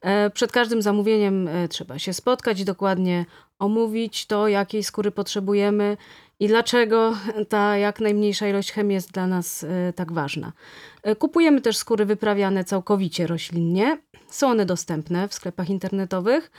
E, 0.00 0.30
Przed 0.30 0.52
każdym 0.52 0.82
zamówieniem 0.82 1.48
trzeba 1.70 1.98
się 1.98 2.12
spotkać 2.12 2.64
dokładnie 2.64 3.26
omówić 3.58 4.26
to, 4.26 4.48
jakiej 4.48 4.84
skóry 4.84 5.10
potrzebujemy 5.10 5.96
i 6.40 6.48
dlaczego 6.48 7.16
ta 7.48 7.76
jak 7.76 8.00
najmniejsza 8.00 8.48
ilość 8.48 8.72
chemii 8.72 8.94
jest 8.94 9.12
dla 9.12 9.26
nas 9.26 9.66
tak 9.94 10.12
ważna. 10.12 10.52
Kupujemy 11.18 11.60
też 11.60 11.76
skóry 11.76 12.04
wyprawiane 12.04 12.64
całkowicie 12.64 13.26
roślinnie. 13.26 13.98
Są 14.34 14.50
one 14.50 14.66
dostępne 14.66 15.28
w 15.28 15.34
sklepach 15.34 15.70
internetowych, 15.70 16.50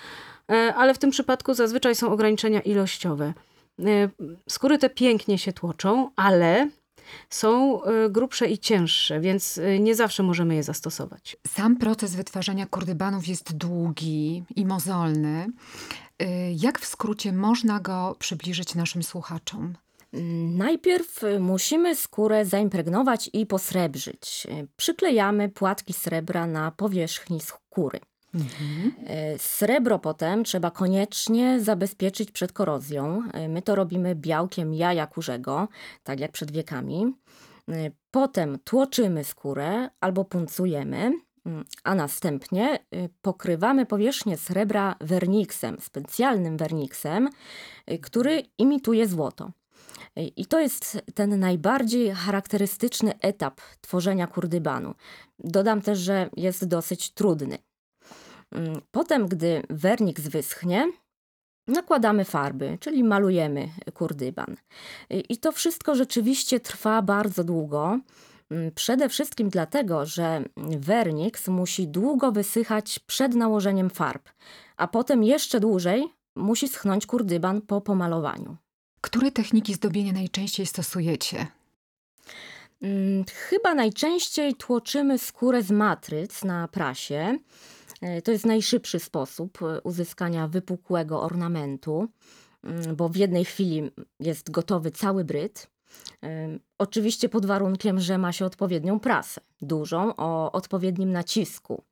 e, 0.51 0.73
ale 0.75 0.93
w 0.93 0.97
tym 0.97 1.11
przypadku 1.11 1.53
zazwyczaj 1.53 1.95
są 1.95 2.11
ograniczenia 2.11 2.61
ilościowe. 2.61 3.33
E, 3.79 4.09
Skóry 4.49 4.77
te 4.77 4.89
pięknie 4.89 5.37
się 5.37 5.53
tłoczą, 5.53 6.09
ale 6.15 6.69
są 7.29 7.83
e, 7.83 8.09
grubsze 8.09 8.47
i 8.47 8.57
cięższe, 8.57 9.19
więc 9.19 9.59
nie 9.79 9.95
zawsze 9.95 10.23
możemy 10.23 10.55
je 10.55 10.63
zastosować. 10.63 11.37
Sam 11.47 11.77
proces 11.77 12.15
wytwarzania 12.15 12.65
kurdybanów 12.65 13.27
jest 13.27 13.57
długi 13.57 14.43
i 14.55 14.65
mozolny. 14.65 15.47
Jak 16.55 16.79
w 16.79 16.85
skrócie 16.85 17.33
można 17.33 17.79
go 17.79 18.15
przybliżyć 18.19 18.75
naszym 18.75 19.03
słuchaczom? 19.03 19.73
Najpierw 20.57 21.21
musimy 21.39 21.95
skórę 21.95 22.45
zaimpregnować 22.45 23.29
i 23.33 23.45
posrebrzyć. 23.45 24.47
Przyklejamy 24.77 25.49
płatki 25.49 25.93
srebra 25.93 26.47
na 26.47 26.71
powierzchni 26.71 27.39
skóry. 27.41 27.99
E, 29.07 29.39
Srebro 29.39 29.99
potem 29.99 30.43
trzeba 30.43 30.71
koniecznie 30.71 31.59
zabezpieczyć 31.59 32.31
przed 32.31 32.53
korozją. 32.53 33.23
My 33.49 33.61
to 33.61 33.75
robimy 33.75 34.15
białkiem 34.15 34.73
jaja 34.73 35.07
kurzego, 35.07 35.67
tak 36.03 36.19
jak 36.19 36.31
przed 36.31 36.51
wiekami. 36.51 37.13
Potem 38.11 38.59
tłoczymy 38.63 39.23
skórę 39.23 39.89
albo 40.01 40.25
puncujemy, 40.25 41.11
a 41.83 41.95
następnie 41.95 42.79
pokrywamy 43.21 43.85
powierzchnię 43.85 44.37
srebra 44.37 44.95
werniksem, 45.01 45.77
specjalnym 45.79 46.57
werniksem, 46.57 47.29
który 48.01 48.43
imituje 48.57 49.07
złoto. 49.07 49.51
I 50.15 50.45
to 50.45 50.59
jest 50.59 51.01
ten 51.13 51.39
najbardziej 51.39 52.11
charakterystyczny 52.11 53.19
etap 53.19 53.61
tworzenia 53.81 54.27
kurdybanu. 54.27 54.93
Dodam 55.39 55.81
też, 55.81 55.99
że 55.99 56.29
jest 56.37 56.65
dosyć 56.67 57.09
trudny. 57.13 57.57
Mm, 58.51 58.81
Potem, 58.91 59.27
gdy 59.27 59.63
werniks 59.69 60.21
wyschnie, 60.21 60.91
nakładamy 61.67 62.25
farby, 62.25 62.77
czyli 62.81 63.03
malujemy 63.03 63.69
kurdyban. 63.93 64.55
I 65.09 65.23
i 65.29 65.37
to 65.37 65.51
wszystko 65.51 65.95
rzeczywiście 65.95 66.59
trwa 66.59 67.01
bardzo 67.01 67.43
długo. 67.43 67.99
Mm, 68.51 68.71
Przede 68.71 69.09
wszystkim 69.09 69.49
dlatego, 69.49 70.05
że 70.05 70.43
werniks 70.79 71.47
musi 71.47 71.87
długo 71.87 72.31
wysychać 72.31 72.99
przed 72.99 73.35
nałożeniem 73.35 73.89
farb, 73.89 74.29
a 74.77 74.87
potem 74.87 75.23
jeszcze 75.23 75.59
dłużej 75.59 76.03
musi 76.35 76.67
schnąć 76.67 77.05
kurdyban 77.05 77.61
po 77.61 77.81
pomalowaniu. 77.81 78.57
Które 79.05 79.31
techniki 79.31 79.73
zdobienia 79.73 80.13
najczęściej 80.13 80.65
stosujecie? 80.65 81.47
Mm, 82.81 83.25
Chyba 83.33 83.73
najczęściej 83.73 84.55
tłoczymy 84.55 85.17
skórę 85.17 85.63
z 85.63 85.71
matryc 85.71 86.43
na 86.43 86.67
prasie. 86.67 87.37
E, 88.01 88.21
To 88.21 88.31
jest 88.31 88.45
najszybszy 88.45 88.99
sposób 88.99 89.61
e, 89.61 89.81
uzyskania 89.81 90.47
wypukłego 90.47 91.21
ornamentu, 91.23 92.07
mm, 92.63 92.95
bo 92.95 93.09
w 93.09 93.15
jednej 93.15 93.45
chwili 93.45 93.91
jest 94.19 94.51
gotowy 94.51 94.91
cały 94.91 95.23
bryt. 95.23 95.67
Em, 96.21 96.59
Oczywiście 96.77 97.29
pod 97.29 97.45
warunkiem, 97.45 97.99
że 97.99 98.17
ma 98.17 98.31
się 98.31 98.45
odpowiednią 98.45 98.99
prasę, 98.99 99.41
dużą, 99.61 100.15
o 100.15 100.51
odpowiednim 100.51 101.11
nacisku. 101.11 101.83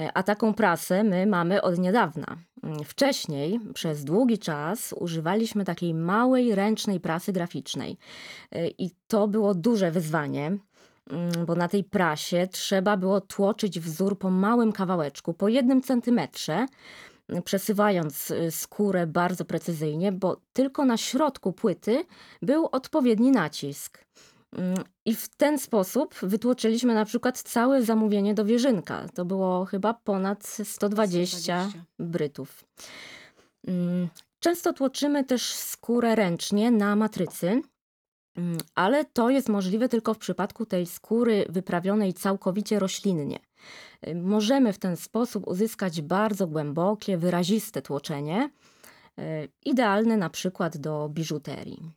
E, 0.00 0.12
A 0.14 0.22
taką 0.22 0.54
prasę 0.54 1.04
my 1.04 1.26
mamy 1.26 1.62
od 1.62 1.78
niedawna. 1.78 2.36
Mm, 2.62 2.84
Wcześniej, 2.84 3.60
przez 3.74 4.04
długi 4.04 4.38
czas, 4.38 4.94
używaliśmy 5.00 5.64
takiej 5.64 5.94
małej 5.94 6.54
ręcznej 6.54 7.00
prasy 7.00 7.32
graficznej. 7.32 7.96
E, 8.52 8.68
I 8.68 8.90
to 9.08 9.28
było 9.28 9.54
duże 9.54 9.90
wyzwanie, 9.90 10.46
mm, 10.46 11.46
bo 11.46 11.54
na 11.54 11.68
tej 11.68 11.84
prasie 11.84 12.48
trzeba 12.52 12.96
było 12.96 13.20
tłoczyć 13.20 13.80
wzór 13.80 14.18
po 14.18 14.30
małym 14.30 14.72
kawałeczku, 14.72 15.34
po 15.34 15.48
jednym 15.48 15.82
centymetrze, 15.82 16.66
m, 17.28 17.42
przesuwając 17.42 18.30
y, 18.30 18.50
skórę 18.50 19.06
bardzo 19.06 19.44
precyzyjnie, 19.44 20.12
bo 20.12 20.40
tylko 20.52 20.84
na 20.84 20.96
środku 20.96 21.52
płyty 21.52 22.04
był 22.42 22.68
odpowiedni 22.72 23.30
nacisk. 23.30 24.04
Mm, 24.52 24.84
I 25.04 25.14
w 25.14 25.28
ten 25.28 25.58
sposób 25.58 26.14
wytłoczyliśmy 26.22 26.94
na 26.94 27.04
przykład 27.04 27.42
całe 27.42 27.82
zamówienie 27.82 28.34
do 28.34 28.44
wieżynka. 28.44 29.08
To 29.14 29.24
było 29.24 29.64
chyba 29.64 29.94
ponad 29.94 30.46
120 30.64 31.70
brytów. 31.98 32.64
Mm, 33.66 34.08
Często 34.40 34.72
tłoczymy 34.72 35.24
też 35.24 35.42
skórę 35.54 36.14
ręcznie 36.14 36.70
na 36.70 36.96
matrycy, 36.96 37.62
mm, 38.36 38.58
ale 38.74 39.04
to 39.04 39.30
jest 39.30 39.48
możliwe 39.48 39.88
tylko 39.88 40.14
w 40.14 40.18
przypadku 40.18 40.66
tej 40.66 40.86
skóry 40.86 41.46
wyprawionej 41.48 42.14
całkowicie 42.14 42.78
roślinnie. 42.78 43.38
Y, 44.08 44.14
Możemy 44.14 44.72
w 44.72 44.78
ten 44.78 44.96
sposób 44.96 45.46
uzyskać 45.46 46.02
bardzo 46.02 46.46
głębokie, 46.46 47.18
wyraziste 47.18 47.82
tłoczenie, 47.82 48.50
y, 49.18 49.48
idealne 49.64 50.16
na 50.16 50.30
przykład 50.30 50.76
do 50.76 51.08
biżuterii. 51.08 51.90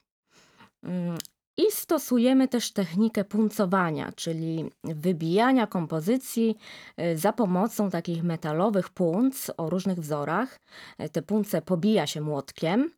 I 1.68 1.72
stosujemy 1.72 2.48
też 2.48 2.72
technikę 2.72 3.24
puncowania, 3.24 4.12
czyli 4.16 4.72
wybijania 4.84 5.68
kompozycji 5.68 6.58
y, 7.00 7.18
za 7.18 7.34
pomocą 7.34 7.90
takich 7.90 8.24
metalowych 8.24 8.90
punc 8.90 9.52
o 9.58 9.70
różnych 9.70 10.00
wzorach. 10.00 10.60
Y, 11.02 11.10
Te 11.10 11.22
punce 11.22 11.62
pobija 11.62 12.08
się 12.08 12.22
młotkiem 12.22 12.92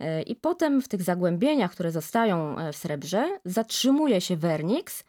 y, 0.00 0.22
i 0.22 0.36
potem 0.36 0.82
w 0.82 0.88
tych 0.88 1.02
zagłębieniach, 1.02 1.72
które 1.72 1.92
zostają 1.92 2.58
e, 2.58 2.72
w 2.72 2.76
srebrze, 2.76 3.38
zatrzymuje 3.44 4.20
się 4.20 4.36
werniks 4.36 5.04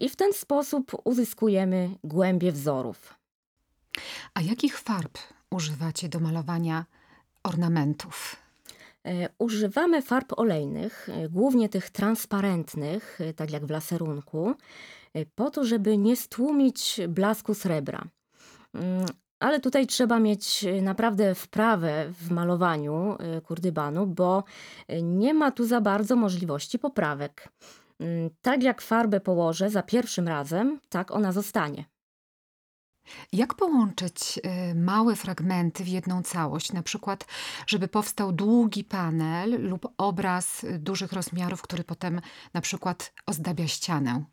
i 0.00 0.08
w 0.08 0.16
ten 0.16 0.32
sposób 0.32 0.92
uzyskujemy 1.04 1.90
głębie 2.04 2.52
wzorów. 2.52 3.14
A 4.34 4.40
jakich 4.40 4.78
farb 4.78 5.18
używacie 5.50 6.08
do 6.08 6.20
malowania 6.20 6.84
ornamentów? 7.42 8.36
E, 9.06 9.28
Używamy 9.38 10.02
farb 10.02 10.32
olejnych, 10.36 11.08
e, 11.08 11.28
głównie 11.28 11.68
tych 11.68 11.90
transparentnych, 11.90 13.20
e, 13.20 13.34
tak 13.34 13.50
jak 13.50 13.66
w 13.66 13.70
laserunku, 13.70 14.54
po 15.34 15.50
to, 15.50 15.64
żeby 15.64 15.98
nie 15.98 16.16
stłumić 16.16 17.00
blasku 17.08 17.54
srebra. 17.54 18.04
Mm, 18.74 19.06
Ale 19.40 19.60
tutaj 19.60 19.86
trzeba 19.86 20.18
mieć 20.18 20.66
naprawdę 20.82 21.34
wprawę 21.34 22.12
w 22.20 22.30
malowaniu 22.30 23.16
kurdybanu, 23.44 24.06
bo 24.06 24.44
nie 25.02 25.34
ma 25.34 25.50
tu 25.50 25.64
za 25.66 25.80
bardzo 25.80 26.16
możliwości 26.16 26.78
poprawek. 26.78 27.48
Mm, 28.00 28.30
Tak 28.42 28.62
jak 28.62 28.80
farbę 28.82 29.20
położę 29.20 29.70
za 29.70 29.82
pierwszym 29.82 30.28
razem, 30.28 30.80
tak 30.88 31.10
ona 31.10 31.32
zostanie. 31.32 31.84
Jak 33.32 33.54
połączyć 33.54 34.40
y, 34.70 34.74
małe 34.74 35.16
fragmenty 35.16 35.84
w 35.84 35.88
jedną 35.88 36.22
całość? 36.22 36.72
Na 36.72 36.82
przykład, 36.82 37.26
żeby 37.66 37.88
powstał 37.88 38.32
długi 38.32 38.84
panel 38.84 39.68
lub 39.68 39.88
obraz 39.98 40.64
y, 40.64 40.78
dużych 40.78 41.12
rozmiarów, 41.12 41.62
który 41.62 41.84
potem 41.84 42.20
na 42.54 42.60
przykład 42.60 43.12
ozdabia 43.26 43.66
ścianę. 43.68 44.24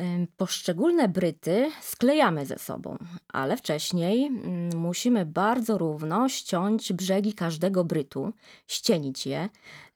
Ym, 0.00 0.26
Poszczególne 0.36 1.08
bryty 1.08 1.70
sklejamy 1.82 2.46
ze 2.46 2.58
sobą, 2.58 2.98
ale 3.28 3.56
wcześniej 3.56 4.26
mm, 4.26 4.78
musimy 4.78 5.26
bardzo 5.26 5.78
równo 5.78 6.28
ściąć 6.28 6.92
brzegi 6.92 7.32
każdego 7.34 7.84
brytu, 7.84 8.32
ścienić 8.66 9.26
je. 9.26 9.48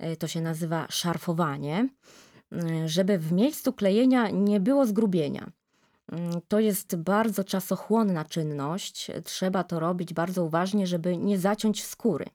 y, 0.04 0.16
To 0.16 0.28
się 0.28 0.40
nazywa 0.40 0.86
szarfowanie, 0.90 1.88
y, 2.52 2.88
żeby 2.88 3.18
w 3.18 3.32
miejscu 3.32 3.72
klejenia 3.72 4.30
nie 4.30 4.60
było 4.60 4.86
zgrubienia. 4.86 5.50
Ym, 6.12 6.40
To 6.48 6.60
jest 6.60 6.96
bardzo 6.96 7.44
czasochłonna 7.44 8.24
czynność. 8.24 9.10
Trzeba 9.24 9.64
to 9.64 9.80
robić 9.80 10.14
bardzo 10.14 10.44
uważnie, 10.44 10.86
żeby 10.86 11.16
nie 11.16 11.38
zaciąć 11.38 11.84
skóry. 11.84 12.26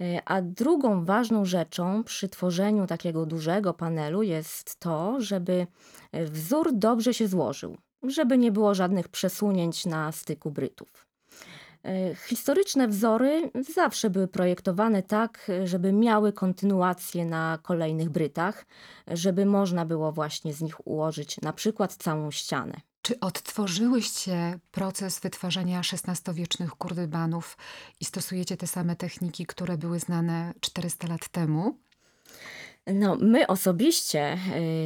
Y, 0.00 0.20
A 0.24 0.42
drugą 0.42 1.04
ważną 1.04 1.44
rzeczą 1.44 2.04
przy 2.04 2.28
tworzeniu 2.28 2.86
takiego 2.86 3.26
dużego 3.26 3.74
panelu 3.74 4.22
jest 4.22 4.76
to, 4.78 5.20
żeby 5.20 5.66
y, 6.16 6.26
wzór 6.26 6.70
dobrze 6.72 7.14
się 7.14 7.28
złożył, 7.28 7.76
żeby 8.02 8.38
nie 8.38 8.52
było 8.52 8.74
żadnych 8.74 9.08
przesunięć 9.08 9.86
na 9.86 10.12
styku 10.12 10.50
brytów. 10.50 11.05
E, 11.86 12.14
Historyczne 12.14 12.88
wzory 12.88 13.50
zawsze 13.74 14.10
były 14.10 14.28
projektowane 14.28 15.02
tak, 15.02 15.50
żeby 15.64 15.92
miały 15.92 16.32
kontynuację 16.32 17.24
na 17.24 17.58
kolejnych 17.62 18.10
brytach, 18.10 18.66
żeby 19.06 19.46
można 19.46 19.84
było 19.84 20.12
właśnie 20.12 20.54
z 20.54 20.60
nich 20.60 20.86
ułożyć 20.86 21.40
na 21.40 21.52
przykład 21.52 21.94
całą 21.94 22.30
ścianę. 22.30 22.80
Czy 23.02 23.20
odtworzyłyście 23.20 24.58
proces 24.70 25.20
wytwarzania 25.20 25.80
XVI-wiecznych 25.80 26.70
kurdybanów 26.70 27.56
i 28.00 28.04
stosujecie 28.04 28.56
te 28.56 28.66
same 28.66 28.96
techniki, 28.96 29.46
które 29.46 29.78
były 29.78 29.98
znane 29.98 30.54
400 30.60 31.06
lat 31.06 31.28
temu? 31.28 31.78
No, 32.94 33.16
my 33.20 33.46
osobiście 33.46 34.38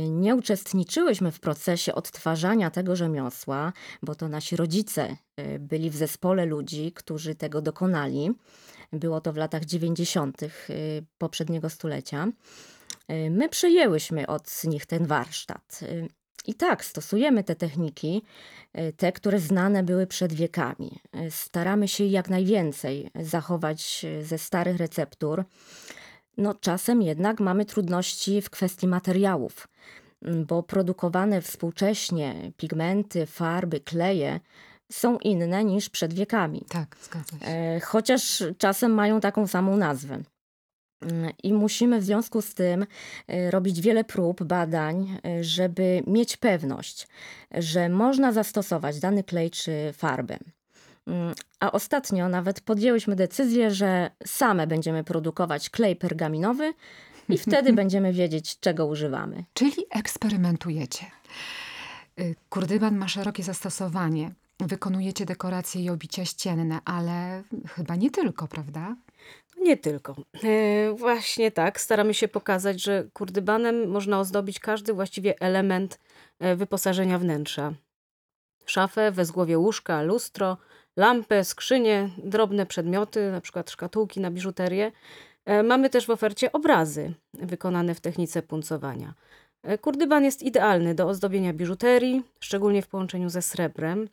y, 0.05 0.09
nie 0.11 0.35
uczestniczyłyśmy 0.35 1.33
w 1.33 1.41
procesie 1.41 1.95
odtwarzania 1.95 2.71
tego 2.71 2.97
rzemiosła, 2.97 3.73
bo 4.03 4.15
to 4.15 4.29
nasi 4.29 4.57
rodzice 4.57 5.17
y, 5.41 5.59
byli 5.59 5.91
w 5.91 5.97
zespole 5.97 6.47
ludzi, 6.47 6.93
którzy 6.93 7.35
tego 7.35 7.63
dokonali. 7.63 8.31
Było 8.93 9.21
to 9.21 9.33
w 9.33 9.37
latach 9.37 9.65
90. 9.65 10.43
y, 10.43 10.49
poprzedniego 11.19 11.71
stulecia. 11.71 12.29
My 13.31 13.49
przejęłyśmy 13.49 14.27
od 14.27 14.65
nich 14.65 14.87
ten 14.87 15.07
warsztat. 15.07 15.81
I 16.47 16.55
tak, 16.55 16.85
stosujemy 16.85 17.45
te 17.45 17.57
techniki, 17.57 18.23
te, 18.97 19.13
które 19.13 19.41
znane 19.41 19.83
były 19.83 20.07
przed 20.07 20.33
wiekami. 20.33 21.01
Staramy 21.31 21.89
się 21.89 22.05
jak 22.05 22.31
najwięcej 22.31 23.11
zachować 23.15 24.07
ze 24.23 24.39
starych 24.39 24.77
receptur. 24.77 25.45
No, 26.41 26.55
czasem 26.55 27.03
jednak 27.03 27.41
mamy 27.41 27.65
trudności 27.65 28.43
w 28.43 28.51
kwestii 28.51 28.87
materiałów, 28.87 29.69
m, 30.23 30.47
bo 30.47 30.63
produkowane 30.63 31.43
współcześnie 31.43 32.53
pigmenty, 32.57 33.27
farby, 33.27 33.81
kleje 33.81 34.41
są 34.93 35.19
inne 35.19 35.65
niż 35.65 35.89
przed 35.89 36.15
wiekami. 36.15 36.65
Tak, 36.69 36.97
zgadza 37.03 37.39
się. 37.39 37.47
E, 37.47 37.81
chociaż 37.81 38.43
czasem 38.59 38.95
mają 38.95 39.21
taką 39.21 39.47
samą 39.47 39.77
nazwę. 39.77 40.23
Mm, 41.03 41.33
I 41.43 41.53
musimy 41.53 42.01
w 42.01 42.05
związku 42.05 42.43
z 42.43 42.55
tym 42.55 42.87
e, 43.29 43.51
robić 43.51 43.81
wiele 43.81 44.05
prób, 44.05 44.43
badań, 44.43 45.19
e, 45.25 45.45
żeby 45.45 46.03
mieć 46.07 46.37
pewność, 46.37 47.09
że 47.51 47.89
można 47.89 48.33
zastosować 48.33 49.01
dany 49.01 49.25
klej 49.25 49.51
czy 49.51 49.93
farbę. 49.93 50.39
Mm, 51.11 51.35
A 51.61 51.73
ostatnio 51.73 52.29
nawet 52.29 52.61
podjęłyśmy 52.61 53.17
decyzję, 53.17 53.71
że 53.71 54.11
same 54.27 54.67
będziemy 54.67 55.05
produkować 55.05 55.71
klej 55.71 55.97
pergaminowy 55.97 56.75
i 57.29 57.39
wtedy 57.47 57.73
będziemy 57.73 58.13
wiedzieć, 58.13 58.61
czego 58.61 58.87
używamy. 58.87 59.45
Czyli 59.55 59.87
eksperymentujecie. 59.91 61.07
Y, 62.21 62.35
Kurdyban 62.49 62.97
ma 62.97 63.09
szerokie 63.09 63.43
zastosowanie. 63.43 64.31
Wykonujecie 64.61 65.27
dekoracje 65.27 65.83
i 65.83 65.91
obicia 65.91 66.25
ścienne, 66.25 66.79
ale 66.85 67.43
chyba 67.69 67.97
nie 67.97 68.11
tylko, 68.11 68.49
prawda? 68.49 68.97
Nie 69.61 69.77
tylko. 69.77 70.17
E, 70.45 70.93
Właśnie 70.93 71.51
tak, 71.51 71.81
staramy 71.81 72.15
się 72.15 72.29
pokazać, 72.29 72.83
że 72.83 73.05
kurdybanem 73.13 73.89
można 73.91 74.21
ozdobić 74.21 74.61
każdy 74.61 74.93
właściwie 74.95 75.41
element 75.41 75.99
e, 76.39 76.57
wyposażenia 76.57 77.19
wnętrza. 77.19 77.73
Szafę, 78.67 79.13
wezgłowie 79.13 79.59
łóżka, 79.59 80.03
lustro, 80.03 80.57
lampę, 80.97 81.45
skrzynię, 81.45 82.11
drobne 82.25 82.67
przedmioty, 82.67 83.33
na 83.33 83.41
przykład 83.41 83.71
szkatułki 83.71 84.21
na 84.21 84.31
biżuterię. 84.31 84.93
E, 85.45 85.63
Mamy 85.63 85.91
też 85.91 86.07
w 86.07 86.11
ofercie 86.11 86.53
obrazy 86.53 87.15
wykonane 87.35 87.95
w 87.95 88.01
technice 88.01 88.43
puncowania. 88.43 89.15
E, 89.63 89.79
Kurdyban 89.79 90.25
jest 90.25 90.43
idealny 90.43 90.95
do 90.95 91.09
ozdobienia 91.09 91.53
biżuterii, 91.53 92.23
szczególnie 92.41 92.83
w 92.83 92.89
połączeniu 92.89 93.29
ze 93.29 93.43
srebrem. 93.43 94.09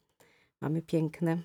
Mamy 0.62 0.81
piękne 0.81 1.38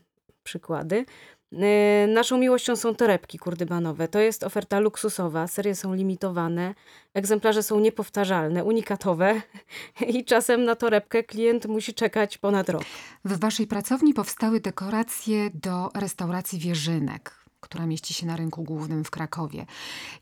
przykłady. 0.42 1.04
E, 1.52 2.06
Naszą 2.06 2.38
miłością 2.38 2.76
są 2.76 2.94
torebki 2.94 3.38
kurdybanowe. 3.38 4.08
To 4.08 4.18
jest 4.18 4.44
oferta 4.44 4.80
luksusowa, 4.80 5.46
serie 5.46 5.74
są 5.74 5.94
limitowane, 5.94 6.74
egzemplarze 7.14 7.62
są 7.62 7.80
niepowtarzalne, 7.80 8.64
unikatowe 8.64 9.42
i 10.14 10.24
czasem 10.24 10.64
na 10.64 10.76
torebkę 10.76 11.22
klient 11.24 11.66
musi 11.66 11.94
czekać 11.94 12.38
ponad 12.38 12.68
rok. 12.68 12.82
W 13.24 13.38
waszej 13.38 13.66
pracowni 13.66 14.14
powstały 14.14 14.60
dekoracje 14.60 15.50
do 15.54 15.90
restauracji 15.94 16.58
Wierzynek, 16.58 17.34
która 17.60 17.86
mieści 17.86 18.14
się 18.14 18.26
na 18.26 18.36
rynku 18.36 18.62
głównym 18.62 19.04
w 19.04 19.10
Krakowie. 19.10 19.66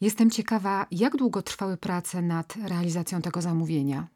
Jestem 0.00 0.30
ciekawa, 0.30 0.86
jak 0.90 1.16
długo 1.16 1.42
trwały 1.42 1.76
prace 1.76 2.22
nad 2.22 2.54
realizacją 2.68 3.22
tego 3.22 3.42
zamówienia? 3.42 4.06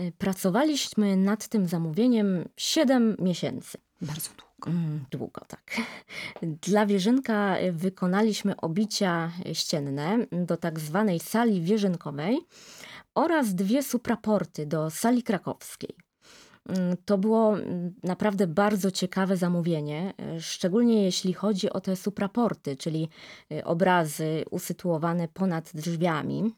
Y, 0.00 0.12
Pracowaliśmy 0.18 1.16
nad 1.16 1.48
tym 1.48 1.66
zamówieniem 1.66 2.48
7 2.56 3.16
miesięcy. 3.18 3.78
Bardzo 4.00 4.28
długo. 4.28 4.45
Mm, 4.66 5.04
Długo, 5.10 5.40
tak. 5.48 5.76
Dla 6.42 6.86
wieżynka 6.86 7.58
y, 7.60 7.72
wykonaliśmy 7.72 8.56
obicia 8.56 9.32
ścienne 9.52 10.18
do 10.32 10.56
tak 10.56 10.80
zwanej 10.80 11.20
sali 11.20 11.60
wieżynkowej 11.62 12.38
oraz 13.14 13.54
dwie 13.54 13.82
supraporty 13.82 14.66
do 14.66 14.90
sali 14.90 15.22
krakowskiej. 15.22 15.96
Mm, 16.68 16.96
To 17.04 17.18
było 17.18 17.58
mm, 17.58 17.94
naprawdę 18.02 18.46
bardzo 18.46 18.90
ciekawe 18.90 19.36
zamówienie, 19.36 20.12
y, 20.36 20.40
szczególnie 20.40 21.02
jeśli 21.04 21.32
chodzi 21.32 21.70
o 21.70 21.80
te 21.80 21.96
supraporty, 21.96 22.76
czyli 22.76 23.08
y, 23.52 23.64
obrazy 23.64 24.44
usytuowane 24.50 25.28
ponad 25.28 25.70
drzwiami. 25.74 26.54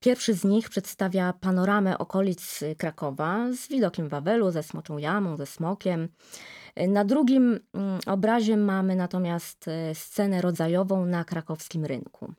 Pierwszy 0.00 0.34
z 0.34 0.44
nich 0.44 0.68
przedstawia 0.68 1.32
panoramę 1.32 1.98
okolic 1.98 2.60
Krakowa 2.78 3.52
z 3.52 3.68
widokiem 3.68 4.08
Wawelu, 4.08 4.50
ze 4.50 4.62
Smoczą 4.62 4.98
Jamą, 4.98 5.36
ze 5.36 5.46
Smokiem. 5.46 6.08
Na 6.76 7.04
drugim 7.04 7.60
mm, 7.74 8.00
obrazie 8.06 8.56
mamy 8.56 8.96
natomiast 8.96 9.68
y, 9.68 9.94
scenę 9.94 10.40
rodzajową 10.40 11.06
na 11.06 11.24
krakowskim 11.24 11.84
rynku. 11.84 12.32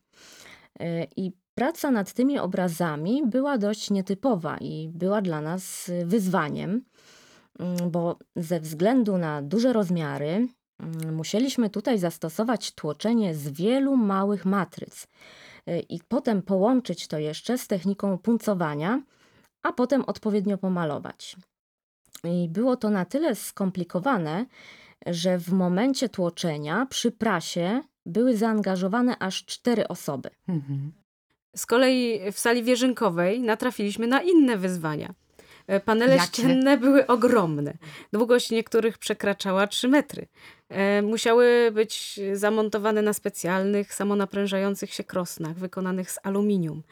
Y, 0.81 1.07
I 1.17 1.31
praca 1.55 1.91
nad 1.91 2.13
tymi 2.13 2.39
obrazami 2.39 3.23
była 3.25 3.57
dość 3.57 3.91
nietypowa 3.91 4.57
i 4.57 4.89
była 4.93 5.21
dla 5.21 5.41
nas 5.41 5.91
wyzwaniem, 6.05 6.85
mm, 7.59 7.91
bo 7.91 8.17
ze 8.35 8.59
względu 8.59 9.17
na 9.17 9.41
duże 9.41 9.73
rozmiary 9.73 10.47
mm, 10.79 11.15
musieliśmy 11.15 11.69
tutaj 11.69 11.99
zastosować 11.99 12.71
tłoczenie 12.71 13.35
z 13.35 13.49
wielu 13.49 13.97
małych 13.97 14.45
matryc 14.45 15.07
y, 15.69 15.79
i 15.79 15.99
potem 16.07 16.41
połączyć 16.41 17.07
to 17.07 17.17
jeszcze 17.19 17.57
z 17.57 17.67
techniką 17.67 18.17
puncowania, 18.17 19.01
a 19.63 19.73
potem 19.73 20.03
odpowiednio 20.05 20.57
pomalować. 20.57 21.35
I 22.25 22.49
było 22.49 22.75
to 22.77 22.89
na 22.89 23.05
tyle 23.05 23.35
skomplikowane, 23.35 24.45
że 25.05 25.37
w 25.37 25.51
momencie 25.53 26.09
tłoczenia 26.09 26.87
przy 26.89 27.11
prasie 27.11 27.81
były 28.05 28.37
zaangażowane 28.37 29.19
aż 29.19 29.45
cztery 29.45 29.87
osoby. 29.87 30.29
Mhm. 30.47 30.91
Z 31.55 31.65
kolei 31.65 32.31
w 32.31 32.39
sali 32.39 32.63
wieżynkowej 32.63 33.41
natrafiliśmy 33.41 34.07
na 34.07 34.21
inne 34.21 34.57
wyzwania. 34.57 35.13
E, 35.67 35.79
Panele 35.79 36.15
Jakie? 36.15 36.27
ścienne 36.27 36.77
były 36.77 37.07
ogromne. 37.07 37.73
Długość 38.13 38.51
niektórych 38.51 38.97
przekraczała 38.97 39.67
3 39.67 39.87
metry. 39.87 40.27
E, 40.69 41.01
Musiały 41.01 41.71
być 41.73 42.19
zamontowane 42.33 43.01
na 43.01 43.13
specjalnych, 43.13 43.93
samonaprężających 43.93 44.93
się 44.93 45.03
krosnach, 45.03 45.57
wykonanych 45.57 46.11
z 46.11 46.19
aluminium. 46.23 46.83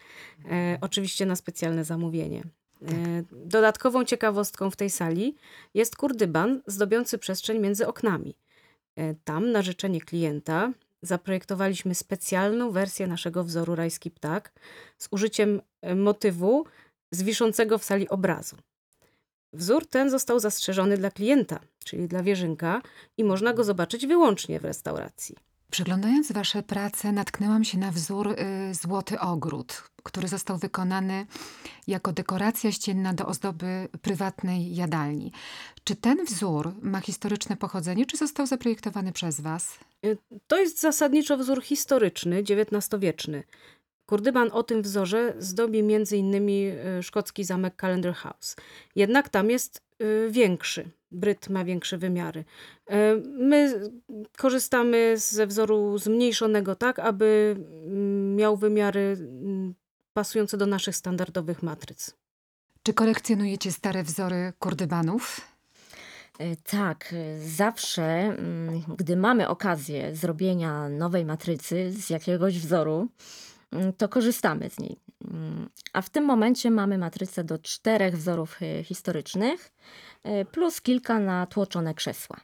E, 0.52 0.78
oczywiście 0.82 1.26
na 1.26 1.36
specjalne 1.36 1.84
zamówienie. 1.84 2.44
E, 2.88 3.24
Dodatkową 3.32 4.06
ciekawostką 4.06 4.70
w 4.70 4.76
tej 4.76 4.90
sali 4.90 5.36
jest 5.74 5.96
kurdyban 5.96 6.62
zdobiący 6.68 7.18
przestrzeń 7.18 7.60
między 7.60 7.88
oknami. 7.88 8.36
E, 8.96 9.16
Tam 9.24 9.52
na 9.52 9.62
życzenie 9.62 10.02
klienta 10.02 10.72
zaprojektowaliśmy 11.02 11.96
specjalną 11.96 12.72
wersję 12.72 13.08
naszego 13.08 13.44
wzoru 13.44 13.76
rajski 13.76 14.12
ptak 14.12 14.54
z 14.98 15.08
użyciem 15.12 15.62
e, 15.82 15.96
motywu 15.96 16.66
z 17.12 17.24
wiszącego 17.24 17.78
w 17.78 17.84
sali 17.84 18.10
obrazu. 18.10 18.56
Wzór 19.54 19.86
ten 19.86 20.10
został 20.10 20.40
zastrzeżony 20.40 20.98
dla 20.98 21.12
klienta, 21.12 21.60
czyli 21.86 22.08
dla 22.08 22.24
wierzynka 22.24 22.82
i 23.18 23.24
można 23.24 23.54
go 23.54 23.64
zobaczyć 23.64 24.08
wyłącznie 24.08 24.60
w 24.60 24.66
restauracji. 24.66 25.36
Przyglądając 25.74 26.32
wasze 26.32 26.64
prace, 26.64 27.12
natknęłam 27.12 27.64
się 27.64 27.78
na 27.78 27.92
wzór 27.92 28.28
y, 28.32 28.74
Złoty 28.74 29.20
Ogród, 29.20 29.84
który 30.04 30.28
został 30.28 30.58
wykonany 30.58 31.26
jako 31.88 32.12
dekoracja 32.12 32.72
ścienna 32.72 33.14
do 33.14 33.26
ozdoby 33.26 33.88
prywatnej 34.02 34.76
jadalni. 34.76 35.32
Czy 35.84 35.96
ten 35.96 36.26
wzór 36.26 36.74
ma 36.82 37.00
historyczne 37.00 37.58
pochodzenie, 37.58 38.06
czy 38.06 38.18
został 38.18 38.46
zaprojektowany 38.46 39.12
przez 39.12 39.42
was? 39.42 39.80
Y, 40.06 40.18
To 40.48 40.60
jest 40.60 40.82
zasadniczo 40.82 41.38
wzór 41.38 41.64
historyczny, 41.64 42.38
XIX-wieczny. 42.38 43.44
Kurdyban 44.06 44.50
o 44.52 44.64
tym 44.64 44.82
wzorze 44.82 45.34
zdobi 45.40 45.80
m.in. 45.80 46.50
y, 46.50 47.04
szkocki 47.04 47.44
zamek 47.44 47.82
Calendar 47.82 48.14
House. 48.14 48.56
Jednak 48.96 49.30
tam 49.30 49.50
jest 49.50 49.83
większy. 50.30 50.90
Bryt 51.12 51.50
ma 51.50 51.66
większe 51.66 51.98
wymiary. 51.98 52.46
Y, 52.92 52.94
My 53.40 53.82
korzystamy 54.38 55.18
ze 55.18 55.48
wzoru 55.48 55.98
zmniejszonego 55.98 56.76
tak, 56.76 57.00
aby 57.00 57.56
mm, 57.58 58.36
miał 58.36 58.58
wymiary 58.58 59.18
mm, 59.20 59.74
pasujące 60.14 60.58
do 60.58 60.66
naszych 60.66 60.96
standardowych 60.96 61.64
matryc. 61.64 62.16
Czy 62.84 62.94
kolekcjonujecie 62.94 63.72
stare 63.72 64.04
wzory 64.04 64.54
kurdybanów? 64.60 65.42
E, 66.40 66.56
Tak, 66.56 67.16
zawsze, 67.46 68.04
mm, 68.04 68.82
gdy 68.98 69.18
mamy 69.18 69.48
okazję 69.48 70.16
zrobienia 70.16 70.90
nowej 70.90 71.26
matrycy 71.26 71.92
z 71.92 72.10
jakiegoś 72.10 72.60
wzoru, 72.60 73.08
to 73.98 74.10
korzystamy 74.10 74.70
z 74.70 74.80
niej. 74.80 74.98
Mm, 75.32 75.70
A 75.94 76.02
w 76.02 76.10
tym 76.10 76.26
momencie 76.26 76.72
mamy 76.72 76.98
matrycę 76.98 77.44
do 77.44 77.58
czterech 77.60 78.18
wzorów 78.18 78.58
e, 78.62 78.84
historycznych, 78.84 79.72
e, 80.24 80.46
plus 80.46 80.82
kilka 80.82 81.20
na 81.20 81.46
tłoczone 81.46 81.94
krzesła. 81.94 82.38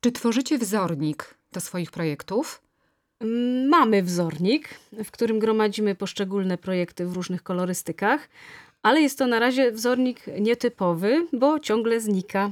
Czy 0.00 0.12
tworzycie 0.12 0.58
wzornik 0.58 1.34
do 1.52 1.60
swoich 1.60 1.90
projektów? 1.90 2.62
Mm, 3.20 3.68
Mamy 3.68 4.02
wzornik, 4.02 4.68
w 5.04 5.10
którym 5.10 5.38
gromadzimy 5.38 5.94
poszczególne 5.94 6.58
projekty 6.58 7.06
w 7.06 7.12
różnych 7.12 7.42
kolorystykach, 7.42 8.28
ale 8.82 9.00
jest 9.00 9.18
to 9.18 9.26
na 9.26 9.38
razie 9.38 9.72
wzornik 9.72 10.26
nietypowy, 10.40 11.26
bo 11.32 11.60
ciągle 11.60 12.00
znika. 12.00 12.50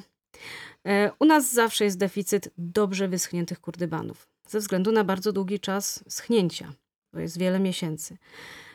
E, 0.87 1.13
U 1.19 1.25
nas 1.25 1.53
zawsze 1.53 1.85
jest 1.85 1.99
deficyt 1.99 2.51
dobrze 2.59 3.09
wyschniętych 3.09 3.61
kurdybanów, 3.61 4.29
ze 4.49 4.59
względu 4.59 4.93
na 4.93 5.05
bardzo 5.05 5.33
długi 5.33 5.61
czas 5.61 6.05
schnięcia. 6.09 6.73
To 7.13 7.21
jest 7.21 7.39
wiele 7.39 7.61
miesięcy. 7.61 8.17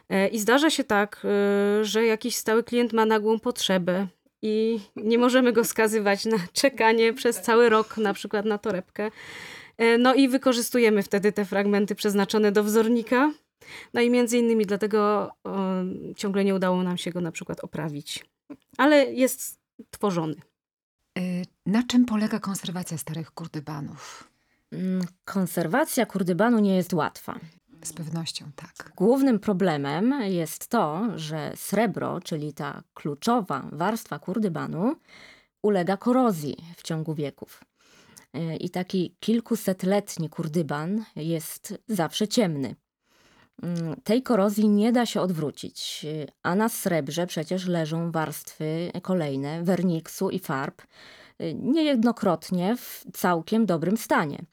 E, 0.09 0.27
I 0.27 0.39
zdarza 0.39 0.69
się 0.69 0.83
tak, 0.83 1.21
e, 1.25 1.85
że 1.85 2.05
jakiś 2.05 2.35
stały 2.35 2.63
klient 2.63 2.93
ma 2.93 3.05
nagłą 3.05 3.39
potrzebę 3.39 4.07
i 4.41 4.79
nie 4.95 5.17
możemy 5.17 5.53
go 5.53 5.63
skazywać 5.63 6.25
na 6.25 6.37
czekanie 6.53 7.13
przez 7.13 7.41
cały 7.41 7.69
rok, 7.69 7.97
na 7.97 8.13
przykład 8.13 8.45
na 8.45 8.57
torebkę. 8.57 9.11
E, 9.77 9.97
No 9.97 10.13
i 10.13 10.27
wykorzystujemy 10.27 11.03
wtedy 11.03 11.31
te 11.31 11.45
fragmenty 11.45 11.95
przeznaczone 11.95 12.51
do 12.51 12.63
wzornika. 12.63 13.31
No 13.93 14.01
i 14.01 14.09
między 14.09 14.37
innymi 14.37 14.65
dlatego 14.65 15.31
ciągle 16.15 16.43
nie 16.45 16.55
udało 16.55 16.83
nam 16.83 16.97
się 16.97 17.11
go 17.11 17.21
na 17.21 17.31
przykład 17.31 17.59
oprawić. 17.63 18.25
Ale 18.77 19.05
jest 19.13 19.59
tworzony. 19.89 20.35
Na 21.65 21.83
czym 21.83 22.05
polega 22.05 22.39
konserwacja 22.39 22.97
starych 22.97 23.31
kurdybanów? 23.31 24.29
Mm, 24.71 25.01
Konserwacja 25.25 26.05
kurdybanu 26.05 26.59
nie 26.59 26.75
jest 26.75 26.93
łatwa. 26.93 27.39
Z 27.85 27.93
pewnością 27.93 28.45
tak. 28.55 28.91
Głównym 28.95 29.39
problemem 29.39 30.15
jest 30.21 30.67
to, 30.67 31.01
że 31.15 31.51
srebro, 31.55 32.21
czyli 32.21 32.53
ta 32.53 32.83
kluczowa 32.93 33.69
warstwa 33.71 34.19
kurdybanu, 34.19 34.95
ulega 35.61 35.97
korozji 35.97 36.57
w 36.77 36.83
ciągu 36.83 37.13
wieków. 37.13 37.63
E, 38.33 38.55
I 38.55 38.69
taki 38.69 39.15
kilkusetletni 39.19 40.29
kurdyban 40.29 41.05
jest 41.15 41.77
zawsze 41.87 42.27
ciemny. 42.27 42.75
Mm, 43.63 44.01
Tej 44.03 44.23
korozji 44.23 44.69
nie 44.69 44.91
da 44.91 45.05
się 45.05 45.21
odwrócić, 45.21 46.05
e, 46.05 46.27
a 46.43 46.55
na 46.55 46.69
srebrze 46.69 47.27
przecież 47.27 47.67
leżą 47.67 48.11
warstwy 48.11 48.91
kolejne 49.01 49.63
werniksu 49.63 50.29
i 50.29 50.39
farb, 50.39 50.81
e, 51.39 51.53
niejednokrotnie 51.53 52.75
w 52.77 53.05
całkiem 53.13 53.65
dobrym 53.65 53.97
stanie. 53.97 54.45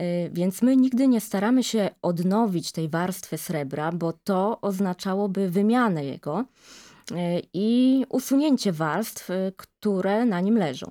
Y, 0.00 0.30
Więc 0.32 0.62
my 0.62 0.76
nigdy 0.76 1.08
nie 1.08 1.20
staramy 1.20 1.64
się 1.64 1.90
odnowić 2.02 2.72
tej 2.72 2.88
warstwy 2.88 3.38
srebra, 3.38 3.92
bo 3.92 4.12
to 4.12 4.60
oznaczałoby 4.60 5.50
wymianę 5.50 6.04
jego 6.04 6.40
y, 6.40 7.14
i 7.52 8.04
usunięcie 8.08 8.72
warstw, 8.72 9.30
y, 9.30 9.52
które 9.56 10.24
na 10.24 10.40
nim 10.40 10.58
leżą. 10.58 10.86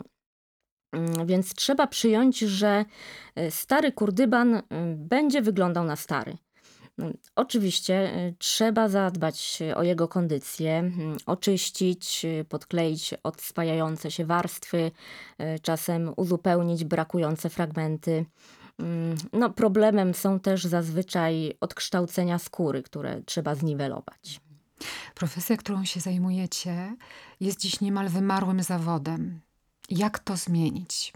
Mm, 0.92 1.28
Więc 1.28 1.54
trzeba 1.56 1.88
przyjąć, 1.88 2.40
że 2.40 2.86
stary 3.50 3.92
kurdyban 3.92 4.62
będzie 4.96 5.42
wyglądał 5.42 5.84
na 5.84 5.96
stary. 5.96 6.38
Mm, 6.98 7.18
Oczywiście 7.36 8.12
trzeba 8.40 8.90
zadbać 8.90 9.60
o 9.76 9.84
jego 9.84 10.08
kondycję, 10.08 10.72
mm, 10.80 11.18
oczyścić, 11.26 12.26
podkleić 12.50 13.14
odspajające 13.24 14.12
się 14.12 14.26
warstwy, 14.26 14.92
czasem 15.62 16.14
uzupełnić 16.18 16.84
brakujące 16.86 17.50
fragmenty. 17.50 18.26
Mm, 18.80 19.16
No, 19.34 19.50
problemem 19.50 20.14
są 20.14 20.40
też 20.40 20.64
zazwyczaj 20.64 21.54
odkształcenia 21.62 22.40
skóry, 22.40 22.84
które 22.84 23.22
trzeba 23.26 23.56
zniwelować. 23.56 24.42
Profesja, 25.16 25.58
którą 25.58 25.86
się 25.86 26.00
zajmujecie, 26.00 26.96
jest 27.40 27.60
dziś 27.60 27.82
niemal 27.82 28.10
wymarłym 28.10 28.64
zawodem. 28.64 29.40
Jak 29.90 30.20
to 30.20 30.38
zmienić? 30.38 31.14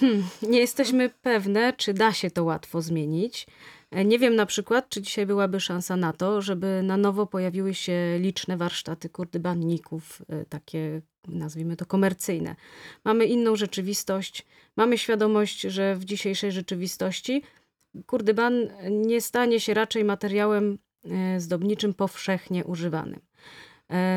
Hmm, 0.00 0.24
nie 0.42 0.58
jesteśmy 0.58 1.10
pewne, 1.10 1.72
czy 1.72 1.94
da 1.94 2.12
się 2.12 2.30
to 2.30 2.44
łatwo 2.44 2.82
zmienić. 2.82 3.46
E, 3.90 4.04
Nie 4.04 4.18
wiem 4.18 4.36
na 4.36 4.46
przykład, 4.46 4.88
czy 4.88 5.02
dzisiaj 5.02 5.26
byłaby 5.26 5.60
szansa 5.60 5.96
na 5.96 6.12
to, 6.12 6.42
żeby 6.42 6.80
na 6.82 6.96
nowo 6.96 7.26
pojawiły 7.26 7.74
się 7.74 8.18
liczne 8.20 8.56
warsztaty 8.56 9.08
kurdybanników, 9.08 10.22
e, 10.28 10.44
takie 10.44 11.02
nazwijmy 11.28 11.76
to 11.76 11.86
komercyjne. 11.86 12.56
Mamy 13.04 13.26
inną 13.26 13.56
rzeczywistość, 13.56 14.46
mamy 14.76 14.98
świadomość, 14.98 15.60
że 15.60 15.96
w 15.96 16.04
dzisiejszej 16.04 16.52
rzeczywistości 16.52 17.42
kurdyban 18.06 18.68
nie 18.90 19.20
stanie 19.20 19.60
się 19.60 19.74
raczej 19.74 20.04
materiałem 20.04 20.78
e, 21.04 21.40
zdobniczym 21.40 21.94
powszechnie 21.94 22.64
używanym. 22.64 23.20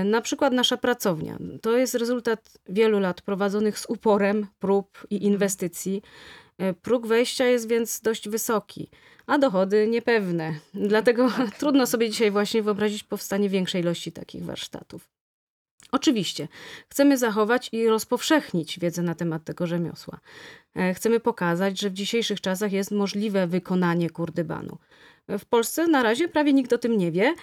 Na 0.05 0.21
przykład 0.21 0.53
nasza 0.53 0.77
pracownia. 0.77 1.38
To 1.62 1.77
jest 1.77 1.95
rezultat 1.95 2.58
wielu 2.69 2.99
lat 2.99 3.21
prowadzonych 3.21 3.79
z 3.79 3.86
uporem 3.89 4.47
prób 4.60 5.08
i 5.10 5.25
inwestycji. 5.25 6.01
Próg 6.82 7.08
wejścia 7.08 7.45
jest 7.45 7.67
więc 7.67 8.01
dość 8.01 8.29
wysoki, 8.29 8.89
a 9.29 9.37
dochody 9.37 9.87
niepewne. 9.87 10.53
Dlatego 10.73 11.27
trudno 11.59 11.87
sobie 11.87 12.09
dzisiaj 12.09 12.31
właśnie 12.31 12.63
wyobrazić 12.63 13.03
powstanie 13.03 13.49
większej 13.49 13.81
ilości 13.81 14.11
takich 14.11 14.45
warsztatów. 14.45 15.09
Oczywiście, 15.91 16.47
chcemy 16.89 17.17
zachować 17.17 17.69
i 17.71 17.87
rozpowszechnić 17.87 18.79
wiedzę 18.79 19.01
na 19.01 19.15
temat 19.15 19.43
tego 19.43 19.67
rzemiosła. 19.67 20.19
E, 20.75 20.93
Chcemy 20.93 21.19
pokazać, 21.19 21.79
że 21.79 21.89
w 21.89 21.93
dzisiejszych 21.93 22.41
czasach 22.41 22.71
jest 22.71 22.91
możliwe 22.91 23.47
wykonanie 23.47 24.09
kurdybanu. 24.09 24.77
W 25.27 25.45
Polsce 25.45 25.87
na 25.87 26.03
razie 26.03 26.27
prawie 26.27 26.53
nikt 26.53 26.73
o 26.73 26.77
tym 26.77 26.97
nie 26.97 27.11
wie, 27.11 27.33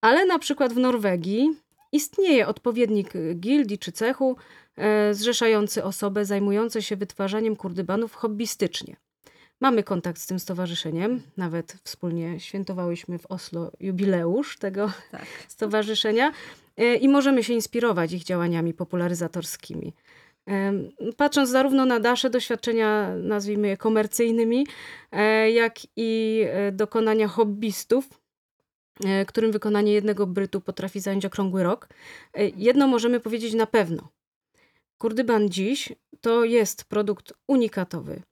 ale 0.00 0.26
na 0.26 0.38
przykład 0.38 0.72
w 0.72 0.76
Norwegii 0.76 1.50
istnieje 1.92 2.46
odpowiednik 2.46 3.12
gildii 3.34 3.78
czy 3.78 3.92
cechu 3.92 4.36
e, 4.76 5.14
zrzeszający 5.14 5.84
osoby 5.84 6.24
zajmujące 6.24 6.82
się 6.82 6.96
wytwarzaniem 6.96 7.56
kurdybanów 7.56 8.14
hobbystycznie. 8.14 8.96
Mamy 9.60 9.82
kontakt 9.82 10.20
z 10.20 10.26
tym 10.26 10.38
stowarzyszeniem, 10.38 11.22
nawet 11.36 11.76
wspólnie 11.84 12.40
świętowałyśmy 12.40 13.18
w 13.18 13.26
Oslo 13.26 13.72
jubileusz 13.80 14.58
tego 14.58 14.92
Tak. 15.10 15.26
stowarzyszenia 15.48 16.32
e, 16.76 16.94
i 16.94 17.08
możemy 17.08 17.44
się 17.44 17.52
inspirować 17.52 18.12
ich 18.12 18.24
działaniami 18.24 18.74
popularyzatorskimi. 18.74 19.92
Em, 20.46 20.88
Patrząc 21.16 21.50
zarówno 21.50 21.84
na 21.84 21.98
nasze 21.98 22.30
doświadczenia, 22.30 23.16
nazwijmy 23.16 23.68
je 23.68 23.76
komercyjnymi, 23.76 24.66
e, 25.12 25.50
jak 25.50 25.74
i 25.96 26.42
e, 26.46 26.72
dokonania 26.72 27.28
hobbystów, 27.28 28.08
e, 29.04 29.24
którym 29.24 29.52
wykonanie 29.52 29.92
jednego 29.92 30.26
brytu 30.26 30.60
potrafi 30.60 31.00
zająć 31.00 31.24
okrągły 31.24 31.62
rok, 31.62 31.88
e, 32.34 32.48
jedno 32.48 32.88
możemy 32.88 33.20
powiedzieć 33.20 33.54
na 33.54 33.66
pewno. 33.66 34.08
Kurdyban 34.98 35.48
dziś 35.48 35.92
to 36.20 36.44
jest 36.44 36.84
produkt 36.84 37.32
unikatowy. 37.46 38.22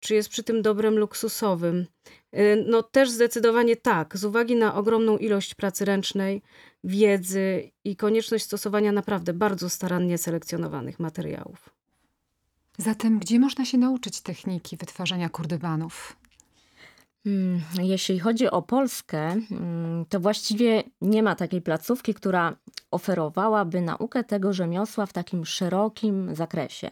Czy 0.00 0.14
jest 0.14 0.28
przy 0.28 0.42
tym 0.42 0.62
dobrem 0.62 0.98
luksusowym? 0.98 1.86
E, 2.32 2.56
No 2.56 2.82
też 2.82 3.10
zdecydowanie 3.10 3.76
tak, 3.76 4.16
z 4.16 4.24
uwagi 4.24 4.56
na 4.56 4.74
ogromną 4.74 5.18
ilość 5.18 5.54
pracy 5.54 5.84
ręcznej, 5.84 6.42
wiedzy 6.84 7.70
i 7.84 7.96
konieczność 7.96 8.44
stosowania 8.44 8.92
naprawdę 8.92 9.32
bardzo 9.32 9.70
starannie 9.70 10.18
selekcjonowanych 10.18 11.00
materiałów. 11.00 11.70
Zatem, 12.78 13.18
gdzie 13.18 13.38
można 13.38 13.64
się 13.64 13.78
nauczyć 13.78 14.20
techniki 14.20 14.76
wytwarzania 14.76 15.28
kurdybanów? 15.28 16.16
Mm, 17.26 17.60
Jeśli 17.82 18.18
chodzi 18.18 18.50
o 18.50 18.62
Polskę, 18.62 19.36
mm, 19.50 20.04
to 20.08 20.20
właściwie 20.20 20.82
nie 21.00 21.22
ma 21.22 21.34
takiej 21.34 21.62
placówki, 21.62 22.14
która 22.14 22.56
oferowałaby 22.90 23.80
naukę 23.80 24.24
tego 24.24 24.52
rzemiosła 24.52 25.06
w 25.06 25.12
takim 25.12 25.46
szerokim 25.46 26.34
zakresie. 26.34 26.90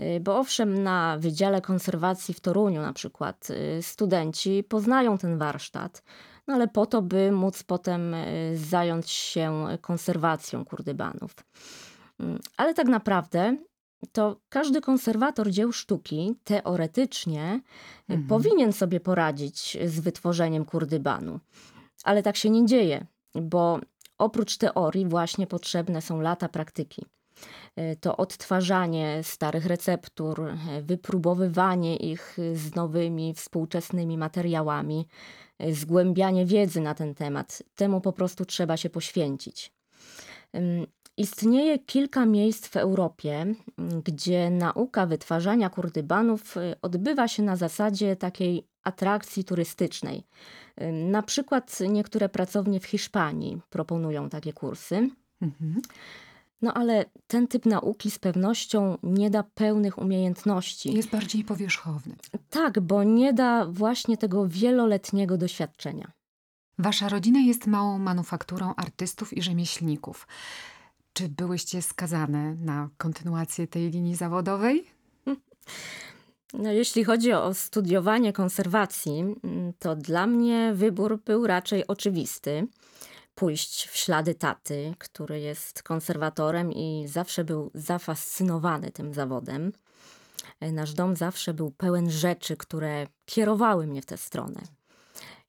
Y, 0.00 0.20
Bo 0.20 0.38
owszem, 0.38 0.82
na 0.82 1.16
Wydziale 1.18 1.60
Konserwacji 1.60 2.34
w 2.34 2.40
Toruniu 2.40 2.82
na 2.82 2.92
przykład 2.92 3.48
y, 3.50 3.82
studenci 3.82 4.64
poznają 4.68 5.18
ten 5.18 5.38
warsztat, 5.38 6.02
no 6.46 6.54
ale 6.54 6.68
po 6.68 6.86
to, 6.86 7.02
by 7.02 7.32
móc 7.32 7.62
potem 7.62 8.14
y, 8.14 8.52
zająć 8.58 9.10
się 9.10 9.66
konserwacją 9.80 10.64
kurdybanów. 10.64 11.34
Mm, 12.20 12.38
Ale 12.56 12.74
tak 12.74 12.86
naprawdę 12.86 13.56
to 14.12 14.40
każdy 14.48 14.80
konserwator 14.80 15.50
dzieł 15.50 15.72
sztuki 15.72 16.34
teoretycznie 16.44 17.60
Mhm. 18.08 18.28
powinien 18.28 18.72
sobie 18.72 19.00
poradzić 19.00 19.78
z 19.84 20.00
wytworzeniem 20.00 20.64
kurdybanu. 20.64 21.40
Ale 22.04 22.22
tak 22.22 22.36
się 22.36 22.50
nie 22.50 22.66
dzieje, 22.66 23.06
bo 23.34 23.80
oprócz 24.18 24.56
teorii 24.56 25.06
właśnie 25.06 25.46
potrzebne 25.46 26.02
są 26.02 26.20
lata 26.20 26.48
praktyki. 26.48 27.06
Y, 27.78 27.96
To 28.00 28.16
odtwarzanie 28.16 29.20
starych 29.22 29.66
receptur, 29.66 30.40
y, 30.78 30.82
wypróbowywanie 30.82 31.96
ich 31.96 32.36
z 32.54 32.74
nowymi, 32.74 33.34
współczesnymi 33.34 34.18
materiałami, 34.18 35.06
y, 35.62 35.74
zgłębianie 35.74 36.46
wiedzy 36.46 36.80
na 36.80 36.94
ten 36.94 37.14
temat. 37.14 37.62
Temu 37.74 38.00
po 38.00 38.12
prostu 38.12 38.44
trzeba 38.44 38.76
się 38.76 38.90
poświęcić. 38.90 39.72
Istnieje 41.16 41.78
kilka 41.78 42.26
miejsc 42.26 42.68
w 42.68 42.76
Europie, 42.76 43.46
gdzie 44.04 44.50
nauka 44.50 45.06
wytwarzania 45.06 45.70
kurdybanów 45.70 46.54
odbywa 46.82 47.28
się 47.28 47.42
na 47.42 47.56
zasadzie 47.56 48.16
takiej 48.16 48.66
atrakcji 48.82 49.44
turystycznej. 49.44 50.24
Na 50.92 51.22
przykład 51.22 51.78
niektóre 51.88 52.28
pracownie 52.28 52.80
w 52.80 52.86
Hiszpanii 52.86 53.60
proponują 53.70 54.28
takie 54.28 54.52
kursy. 54.52 55.10
Mhm. 55.42 55.82
No 56.62 56.74
ale 56.74 57.04
ten 57.26 57.48
typ 57.48 57.66
nauki 57.66 58.10
z 58.10 58.18
pewnością 58.18 58.98
nie 59.02 59.30
da 59.30 59.42
pełnych 59.42 59.98
umiejętności. 59.98 60.94
Jest 60.94 61.10
bardziej 61.10 61.44
powierzchowny. 61.44 62.16
Tak, 62.50 62.80
bo 62.80 63.04
nie 63.04 63.32
da 63.32 63.66
właśnie 63.66 64.16
tego 64.16 64.48
wieloletniego 64.48 65.38
doświadczenia. 65.38 66.12
Wasza 66.78 67.08
rodzina 67.08 67.40
jest 67.40 67.66
małą 67.66 67.98
manufakturą 67.98 68.74
artystów 68.74 69.32
i 69.32 69.42
rzemieślników. 69.42 70.26
Czy 71.12 71.28
byłyście 71.28 71.82
skazane 71.82 72.54
na 72.54 72.88
kontynuację 72.98 73.66
tej 73.66 73.90
linii 73.90 74.16
zawodowej? 74.16 74.84
No, 76.54 76.72
jeśli 76.72 77.04
chodzi 77.04 77.32
o 77.32 77.54
studiowanie 77.54 78.32
konserwacji, 78.32 79.20
mm, 79.20 79.72
to 79.78 79.96
dla 79.96 80.26
mnie 80.26 80.72
wybór 80.74 81.18
był 81.24 81.46
raczej 81.46 81.86
oczywisty. 81.86 82.66
Pójść 83.40 83.88
w 83.88 83.96
ślady 83.96 84.34
taty, 84.34 84.94
który 84.98 85.40
jest 85.40 85.82
konserwatorem 85.82 86.72
i 86.72 87.04
zawsze 87.08 87.44
był 87.44 87.70
zafascynowany 87.74 88.90
tym 88.90 89.14
zawodem. 89.14 89.72
E, 90.60 90.72
Nasz 90.72 90.94
dom 90.94 91.16
zawsze 91.16 91.54
był 91.54 91.70
pełen 91.70 92.10
rzeczy, 92.10 92.56
które 92.56 93.06
kierowały 93.24 93.86
mnie 93.86 94.02
w 94.02 94.06
tę 94.06 94.16
stronę. 94.16 94.60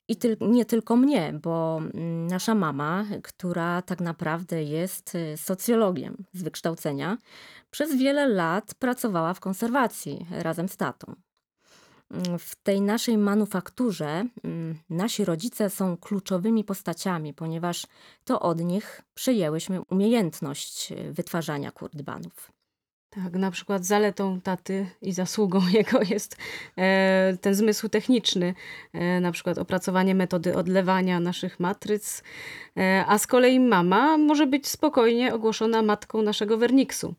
I 0.08 0.16
tyl- 0.16 0.38
nie 0.42 0.66
tylko 0.66 0.96
mnie, 0.96 1.34
bo 1.44 1.78
mm, 1.94 2.28
nasza 2.28 2.56
mama, 2.56 3.06
która 3.24 3.82
tak 3.82 4.02
naprawdę 4.02 4.64
jest 4.64 5.16
y, 5.16 5.38
socjologiem 5.38 6.26
z 6.34 6.44
wykształcenia, 6.44 7.18
przez 7.72 7.96
wiele 7.96 8.28
lat 8.28 8.74
pracowała 8.80 9.34
w 9.34 9.40
konserwacji 9.40 10.26
razem 10.32 10.70
z 10.70 10.78
tatą. 10.78 11.16
W 12.40 12.56
tej 12.64 12.82
naszej 12.82 13.18
manufakturze 13.18 14.26
mm, 14.44 14.76
nasi 14.90 15.26
rodzice 15.26 15.70
są 15.70 15.98
kluczowymi 15.98 16.64
postaciami, 16.64 17.34
ponieważ 17.34 17.88
to 18.26 18.40
od 18.40 18.62
nich 18.62 19.02
przejęłyśmy 19.14 19.82
umiejętność 19.82 20.92
y, 20.92 21.14
wytwarzania 21.14 21.72
kurdbanów. 21.72 22.52
Tak, 23.10 23.34
na 23.34 23.52
przykład 23.52 23.86
zaletą 23.86 24.42
taty 24.42 24.88
i 25.02 25.14
zasługą 25.14 25.62
jego 25.80 26.00
jest 26.10 26.38
e, 26.78 27.38
ten 27.42 27.56
zmysł 27.56 27.90
techniczny, 27.90 28.54
e, 28.94 29.20
na 29.20 29.32
przykład 29.32 29.58
opracowanie 29.58 30.16
metody 30.16 30.56
odlewania 30.56 31.20
naszych 31.20 31.60
matryc, 31.60 32.24
e, 32.78 33.06
a 33.08 33.18
z 33.18 33.28
kolei 33.28 33.60
mama 33.60 34.18
może 34.18 34.48
być 34.48 34.68
spokojnie 34.68 35.34
ogłoszona 35.34 35.82
matką 35.82 36.22
naszego 36.22 36.58
werniksu. 36.58 37.14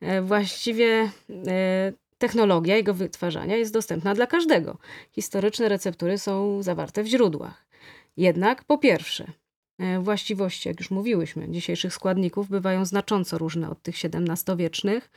E, 0.00 0.22
właściwie 0.22 1.10
e, 1.46 1.92
technologia 2.20 2.76
jego 2.76 2.94
wytwarzania 2.94 3.56
jest 3.56 3.72
dostępna 3.72 4.14
dla 4.14 4.26
każdego. 4.26 4.78
Historyczne 5.12 5.68
receptury 5.68 6.18
są 6.18 6.62
zawarte 6.62 7.02
w 7.02 7.06
źródłach. 7.06 7.66
Jednak 8.16 8.64
po 8.64 8.78
pierwsze, 8.78 9.26
e, 9.78 10.00
właściwości, 10.00 10.68
jak 10.68 10.80
już 10.80 10.90
mówiłyśmy, 10.90 11.48
dzisiejszych 11.50 11.94
składników 11.94 12.48
bywają 12.48 12.84
znacząco 12.84 13.38
różne 13.38 13.70
od 13.70 13.82
tych 13.82 13.94
XVII-wiecznych. 14.04 15.10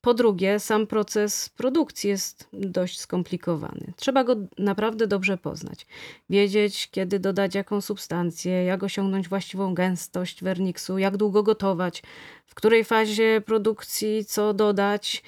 Po 0.00 0.14
drugie, 0.14 0.60
sam 0.60 0.86
proces 0.86 1.48
produkcji 1.48 2.10
jest 2.10 2.48
dość 2.52 3.00
skomplikowany. 3.00 3.92
Trzeba 3.96 4.24
go 4.24 4.36
naprawdę 4.58 5.06
dobrze 5.06 5.38
poznać. 5.38 5.86
Wiedzieć, 6.30 6.88
kiedy 6.90 7.18
dodać 7.18 7.54
jaką 7.54 7.80
substancję, 7.80 8.64
jak 8.64 8.82
osiągnąć 8.82 9.28
właściwą 9.28 9.74
gęstość 9.74 10.44
werniksu, 10.44 10.98
jak 10.98 11.16
długo 11.16 11.42
gotować, 11.42 12.02
w 12.46 12.54
której 12.54 12.84
fazie 12.84 13.42
produkcji 13.46 14.24
co 14.24 14.54
dodać. 14.54 15.22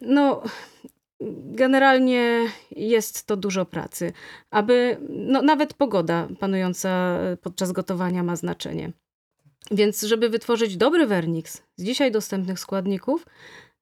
No, 0.00 0.42
generalnie 1.44 2.46
jest 2.70 3.26
to 3.26 3.36
dużo 3.36 3.64
pracy, 3.64 4.12
aby 4.50 4.96
no, 5.08 5.42
nawet 5.42 5.74
pogoda 5.74 6.28
panująca 6.40 7.18
podczas 7.42 7.72
gotowania 7.72 8.22
ma 8.22 8.36
znaczenie. 8.36 8.92
Więc, 9.70 10.02
żeby 10.02 10.28
wytworzyć 10.28 10.76
dobry 10.76 11.06
werniks 11.06 11.62
z 11.76 11.84
dzisiaj 11.84 12.12
dostępnych 12.12 12.60
składników, 12.60 13.26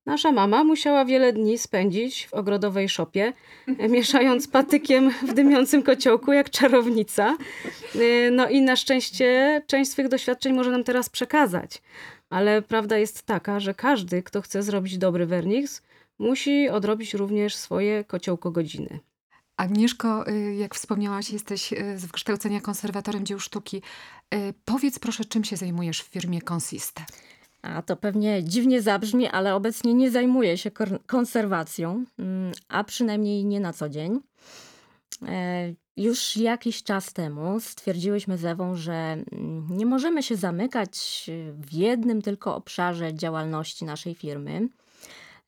nasza 0.06 0.32
mama 0.32 0.64
musiała 0.64 1.04
wiele 1.04 1.32
dni 1.32 1.58
spędzić 1.58 2.26
w 2.26 2.34
ogrodowej 2.34 2.88
szopie, 2.88 3.32
mieszając 3.88 4.48
patykiem 4.48 5.10
w 5.10 5.34
dymiącym 5.34 5.82
kociołku 5.82 6.32
jak 6.32 6.50
czarownica. 6.50 7.36
E, 7.94 8.30
No 8.30 8.48
i 8.48 8.62
na 8.62 8.76
szczęście 8.76 9.62
część 9.66 9.90
swych 9.90 10.08
doświadczeń 10.08 10.52
może 10.52 10.70
nam 10.70 10.84
teraz 10.84 11.08
przekazać. 11.08 11.82
Ale 12.30 12.62
prawda 12.62 12.98
jest 12.98 13.22
taka, 13.22 13.60
że 13.60 13.74
każdy, 13.74 14.22
kto 14.22 14.42
chce 14.42 14.62
zrobić 14.62 14.98
dobry 14.98 15.26
werniks, 15.26 15.82
musi 16.18 16.68
odrobić 16.68 17.14
również 17.14 17.56
swoje 17.56 18.04
kociołko 18.04 18.50
godziny. 18.50 19.00
Agnieszko, 19.56 20.28
y, 20.28 20.54
jak 20.54 20.74
wspomniałaś, 20.74 21.30
jesteś 21.30 21.72
y, 21.72 21.98
z 21.98 22.04
wykształcenia 22.06 22.60
konserwatorem 22.60 23.26
dzieł 23.26 23.40
sztuki. 23.40 23.82
Y, 24.34 24.54
Powiedz 24.64 24.98
proszę, 24.98 25.24
czym 25.24 25.44
się 25.44 25.56
zajmujesz 25.56 26.02
w 26.02 26.06
firmie 26.06 26.40
Consiste? 26.42 27.04
A 27.62 27.82
to 27.82 27.96
pewnie 27.96 28.44
dziwnie 28.44 28.82
zabrzmi, 28.82 29.28
ale 29.28 29.54
obecnie 29.54 29.94
nie 29.94 30.10
zajmuję 30.10 30.58
się 30.58 30.70
konserwacją, 31.06 32.04
mm, 32.18 32.52
a 32.68 32.84
przynajmniej 32.84 33.44
nie 33.44 33.60
na 33.60 33.72
co 33.72 33.88
dzień. 33.88 34.20
E, 35.22 35.74
Już 35.96 36.36
jakiś 36.36 36.82
czas 36.82 37.12
temu 37.12 37.60
stwierdziłyśmy 37.60 38.38
z 38.38 38.44
Ewą, 38.44 38.76
że 38.76 38.92
mm, 38.92 39.66
nie 39.70 39.86
możemy 39.86 40.22
się 40.22 40.36
zamykać 40.36 41.26
w 41.52 41.72
jednym 41.72 42.22
tylko 42.22 42.56
obszarze 42.56 43.14
działalności 43.14 43.84
naszej 43.84 44.14
firmy. 44.14 44.68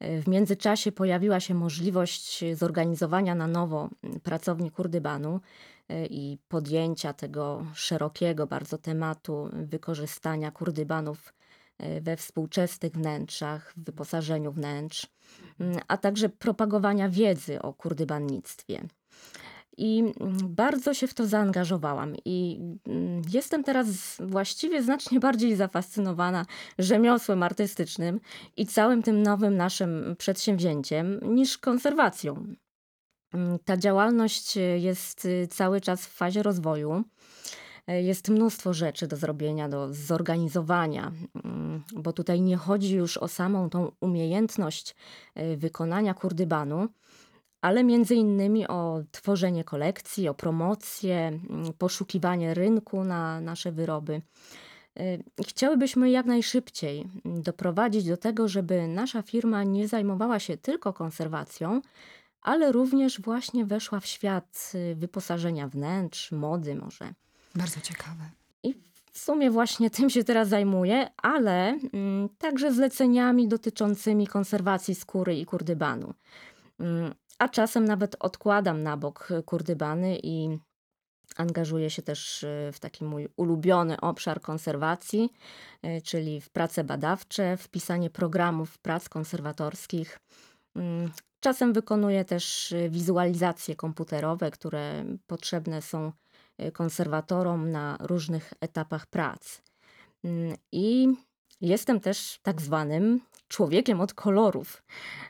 W 0.00 0.28
międzyczasie 0.28 0.92
pojawiła 0.92 1.40
się 1.40 1.54
możliwość 1.54 2.44
zorganizowania 2.54 3.34
na 3.34 3.46
nowo 3.46 3.88
mm, 4.02 4.20
pracowni 4.20 4.70
Kurdybanu 4.70 5.40
e, 5.88 6.06
i 6.06 6.38
podjęcia 6.48 7.12
tego 7.12 7.66
szerokiego 7.74 8.46
bardzo 8.46 8.78
tematu 8.78 9.50
wykorzystania 9.52 10.50
Kurdybanów 10.50 11.34
e, 11.78 12.00
we 12.00 12.16
współczesnych 12.16 12.92
wnętrzach, 12.92 13.72
w 13.76 13.84
wyposażeniu 13.84 14.52
wnętrz, 14.52 15.06
mm, 15.60 15.78
a 15.88 15.96
także 15.96 16.28
propagowania 16.28 17.08
wiedzy 17.08 17.62
o 17.62 17.72
kurdybannictwie. 17.72 18.82
I 19.78 19.98
mm, 20.00 20.38
bardzo 20.42 20.94
się 20.94 21.06
w 21.06 21.14
to 21.14 21.26
zaangażowałam 21.26 22.14
i 22.24 22.60
mm, 22.86 23.22
jestem 23.32 23.64
teraz 23.64 23.86
właściwie 24.20 24.82
znacznie 24.82 25.20
bardziej 25.20 25.56
zafascynowana 25.56 26.46
rzemiosłem 26.78 27.42
artystycznym 27.42 28.20
i 28.56 28.66
całym 28.66 29.02
tym 29.02 29.22
nowym 29.22 29.56
naszym 29.56 30.16
przedsięwzięciem 30.18 31.20
niż 31.34 31.58
konserwacją. 31.58 32.46
Mm, 33.32 33.58
Ta 33.64 33.76
działalność 33.76 34.56
e, 34.56 34.60
jest 34.60 35.24
y, 35.24 35.48
cały 35.50 35.80
czas 35.80 36.06
w 36.06 36.12
fazie 36.12 36.42
rozwoju. 36.42 37.04
E, 37.86 38.02
Jest 38.02 38.28
mnóstwo 38.28 38.72
rzeczy 38.74 39.06
do 39.06 39.16
zrobienia, 39.16 39.68
do 39.68 39.94
zorganizowania, 39.94 41.12
bo 41.94 42.12
tutaj 42.12 42.40
nie 42.40 42.56
chodzi 42.56 42.94
już 42.94 43.16
o 43.16 43.28
samą 43.28 43.70
tą 43.70 43.92
umiejętność 44.00 44.94
e, 45.34 45.56
wykonania 45.56 46.14
kurdybanu, 46.14 46.88
ale 47.60 47.84
między 47.84 48.14
innymi 48.14 48.68
o 48.68 49.02
tworzenie 49.10 49.64
kolekcji, 49.64 50.28
o 50.28 50.34
promocję, 50.34 51.26
mm, 51.26 51.72
poszukiwanie 51.78 52.54
rynku 52.54 53.04
na 53.04 53.40
nasze 53.40 53.72
wyroby. 53.72 54.22
Y, 55.00 55.24
Chciałybyśmy 55.46 56.10
jak 56.10 56.26
najszybciej 56.26 57.08
mm, 57.24 57.42
doprowadzić 57.42 58.04
do 58.04 58.16
tego, 58.16 58.48
żeby 58.48 58.88
nasza 58.88 59.22
firma 59.22 59.64
nie 59.64 59.88
zajmowała 59.88 60.38
się 60.38 60.56
tylko 60.56 60.92
konserwacją, 60.92 61.80
ale 62.42 62.72
również 62.72 63.20
właśnie 63.20 63.64
weszła 63.64 64.00
w 64.00 64.06
świat 64.06 64.72
y, 64.74 64.94
wyposażenia 64.94 65.68
wnętrz, 65.68 66.32
mody 66.32 66.74
może. 66.74 67.14
Bardzo 67.54 67.80
ciekawe. 67.80 68.30
I 68.62 68.74
w 69.12 69.18
sumie 69.18 69.50
właśnie 69.50 69.90
tym 69.90 70.10
się 70.10 70.24
teraz 70.24 70.48
zajmuję, 70.48 71.10
ale 71.16 71.78
mm, 71.92 72.28
także 72.38 72.72
zleceniami 72.72 73.48
dotyczącymi 73.48 74.26
konserwacji 74.26 74.94
skóry 74.94 75.36
i 75.36 75.46
kurdybanu. 75.46 76.14
A 77.38 77.48
czasem 77.48 77.84
nawet 77.84 78.16
odkładam 78.20 78.82
na 78.82 78.96
bok 78.96 79.30
y, 79.30 79.42
kurdybany 79.42 80.18
i 80.22 80.58
angażuję 81.36 81.90
się 81.90 82.02
też 82.02 82.42
y, 82.42 82.70
w 82.72 82.80
taki 82.80 83.04
mój 83.04 83.28
ulubiony 83.36 84.00
obszar 84.00 84.40
konserwacji, 84.40 85.32
y, 85.84 86.02
czyli 86.02 86.40
w 86.40 86.50
prace 86.50 86.84
badawcze, 86.84 87.56
w 87.56 87.68
pisanie 87.68 88.10
programów 88.10 88.78
prac 88.78 89.08
konserwatorskich. 89.08 90.20
Mm, 90.76 91.10
Czasem 91.40 91.72
wykonuję 91.72 92.24
też 92.24 92.74
wizualizacje 92.88 93.76
komputerowe, 93.76 94.50
które 94.50 95.04
potrzebne 95.26 95.82
są 95.82 96.12
konserwatorom 96.72 97.70
na 97.70 97.96
różnych 98.00 98.52
etapach 98.60 99.06
prac. 99.06 99.62
Mm, 100.24 100.56
I 100.72 101.08
jestem 101.60 102.00
też 102.00 102.38
tak 102.42 102.62
zwanym 102.62 103.20
człowiekiem 103.48 104.00
od 104.00 104.14
kolorów, 104.14 104.82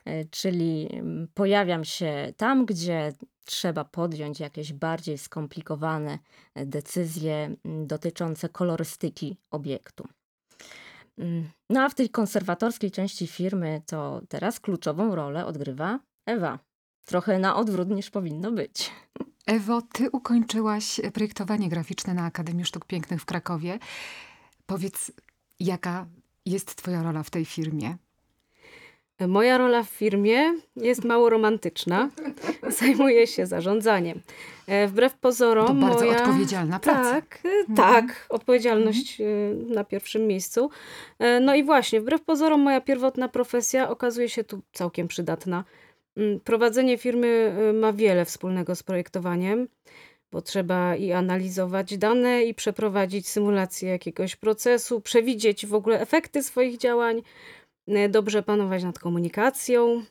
y, 0.08 0.28
czyli 0.30 0.88
mm, 0.92 1.28
pojawiam 1.34 1.84
się 1.84 2.32
tam, 2.36 2.66
gdzie 2.66 3.12
trzeba 3.44 3.84
podjąć 3.84 4.40
jakieś 4.40 4.72
bardziej 4.72 5.18
skomplikowane 5.18 6.18
y, 6.58 6.66
decyzje 6.66 7.56
mm, 7.64 7.86
dotyczące 7.86 8.48
kolorystyki 8.48 9.36
obiektu. 9.50 10.08
Mm, 11.18 11.50
No 11.70 11.82
a 11.82 11.88
w 11.88 11.94
tej 11.94 12.10
konserwatorskiej 12.10 12.90
części 12.90 13.26
firmy 13.26 13.82
to 13.86 14.20
teraz 14.28 14.60
kluczową 14.60 15.14
rolę 15.14 15.46
odgrywa 15.46 15.98
Ewa. 16.26 16.58
Trochę 17.04 17.38
na 17.38 17.56
odwrót 17.56 17.90
niż 17.90 18.10
powinno 18.10 18.52
być. 18.52 18.90
Ewo, 19.46 19.82
ty 19.92 20.10
ukończyłaś 20.10 21.00
projektowanie 21.14 21.68
graficzne 21.68 22.14
na 22.14 22.24
Akademii 22.24 22.64
Sztuk 22.64 22.84
Pięknych 22.84 23.22
w 23.22 23.24
Krakowie. 23.24 23.78
Powiedz, 24.66 25.12
jaka 25.60 26.06
jest 26.46 26.76
twoja 26.76 27.02
rola 27.02 27.22
w 27.22 27.30
tej 27.30 27.44
firmie? 27.44 27.96
Moja 29.20 29.58
rola 29.58 29.82
w 29.82 29.88
firmie 29.88 30.54
jest 30.76 31.04
mało 31.04 31.30
romantyczna. 31.30 32.10
Zajmuję 32.80 33.26
się 33.26 33.46
zarządzaniem. 33.46 34.20
E, 34.66 34.86
Wbrew 34.86 35.14
pozorom. 35.14 35.66
To 35.66 35.74
bardzo 35.86 36.04
moja... 36.04 36.22
odpowiedzialna 36.22 36.80
praca. 36.80 37.10
Tak, 37.10 37.38
e, 37.44 37.74
tak. 37.76 38.26
Odpowiedzialność 38.28 39.20
e, 39.20 39.24
na 39.74 39.84
pierwszym 39.84 40.26
miejscu. 40.26 40.70
No 41.40 41.54
i 41.54 41.64
właśnie, 41.64 42.00
wbrew 42.00 42.22
pozorom, 42.22 42.60
moja 42.60 42.80
pierwotna 42.80 43.28
profesja 43.28 43.88
okazuje 43.88 44.28
się 44.28 44.44
tu 44.44 44.62
całkiem 44.72 45.08
przydatna. 45.08 45.64
Mm, 46.16 46.40
Prowadzenie 46.40 46.98
firmy 46.98 47.54
ma 47.74 47.92
wiele 47.92 48.24
wspólnego 48.24 48.74
z 48.74 48.82
projektowaniem, 48.82 49.68
bo 50.32 50.42
trzeba 50.42 50.96
i 50.96 51.12
analizować 51.12 51.98
dane, 51.98 52.44
i 52.44 52.54
przeprowadzić 52.54 53.28
symulację 53.28 53.88
jakiegoś 53.88 54.36
procesu, 54.36 55.00
przewidzieć 55.00 55.66
w 55.66 55.74
ogóle 55.74 56.00
efekty 56.00 56.42
swoich 56.42 56.78
działań, 56.78 57.22
e, 57.88 58.08
dobrze 58.08 58.42
panować 58.42 58.82
nad 58.84 58.98
komunikacją. 58.98 60.04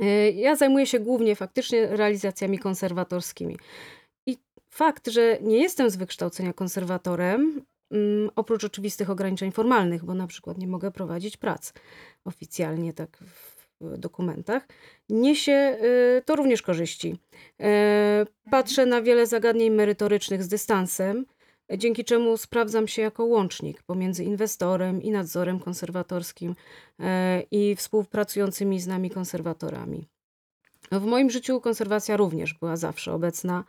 E, 0.00 0.30
Ja 0.30 0.56
zajmuję 0.56 0.86
się 0.86 1.00
głównie 1.00 1.36
faktycznie 1.36 1.86
realizacjami 1.86 2.58
konserwatorskimi. 2.58 3.56
I 4.26 4.38
fakt, 4.70 5.08
że 5.08 5.38
nie 5.40 5.62
jestem 5.62 5.90
z 5.90 5.96
wykształcenia 5.96 6.52
konserwatorem, 6.52 7.64
mm, 7.90 8.30
oprócz 8.36 8.64
oczywistych 8.64 9.10
ograniczeń 9.10 9.52
formalnych, 9.52 10.04
bo 10.04 10.14
na 10.14 10.26
przykład 10.26 10.58
nie 10.58 10.66
mogę 10.66 10.90
prowadzić 10.90 11.36
prac 11.36 11.72
oficjalnie 12.24 12.92
tak 12.92 13.18
w 13.18 13.53
dokumentach, 13.98 14.66
niesie 15.08 15.78
y, 16.18 16.22
to 16.24 16.36
również 16.36 16.62
korzyści. 16.62 17.18
E, 17.60 18.26
Patrzę 18.50 18.86
na 18.86 19.02
wiele 19.02 19.26
zagadnień 19.26 19.70
merytorycznych 19.70 20.42
z 20.42 20.48
dystansem, 20.48 21.26
dzięki 21.78 22.04
czemu 22.04 22.36
sprawdzam 22.36 22.88
się 22.88 23.02
jako 23.02 23.24
łącznik 23.24 23.82
pomiędzy 23.82 24.24
inwestorem 24.24 25.02
i 25.02 25.10
nadzorem 25.10 25.60
konserwatorskim 25.60 26.54
e, 27.00 27.42
i 27.50 27.76
współpracującymi 27.76 28.80
z 28.80 28.86
nami 28.86 29.10
konserwatorami. 29.10 30.06
W 30.92 31.04
moim 31.04 31.30
życiu 31.30 31.60
konserwacja 31.60 32.16
również 32.16 32.54
była 32.54 32.76
zawsze 32.76 33.12
obecna. 33.12 33.64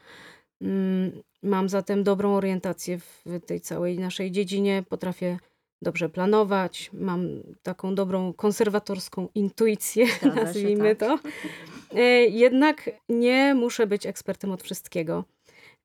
Mm, 0.62 1.12
Mam 1.45 1.69
zatem 1.69 2.04
dobrą 2.04 2.36
orientację 2.36 2.99
w 2.99 3.39
tej 3.45 3.62
całej 3.62 3.99
naszej 3.99 4.32
dziedzinie. 4.32 4.84
Potrafię 4.89 5.38
dobrze 5.86 6.10
planować. 6.10 6.89
Mam 6.93 7.30
taką 7.63 7.95
dobrą 7.95 8.34
konserwatorską 8.34 9.28
intuicję, 9.36 10.06
Zgadza 10.08 10.36
się, 10.36 10.45
nazwijmy 10.45 10.95
tak. 10.95 11.21
to. 11.21 11.30
E, 11.98 12.02
Jednak 12.26 12.89
nie 13.10 13.54
muszę 13.56 13.88
być 13.88 14.06
ekspertem 14.06 14.52
od 14.52 14.63
wszystkiego. 14.63 15.24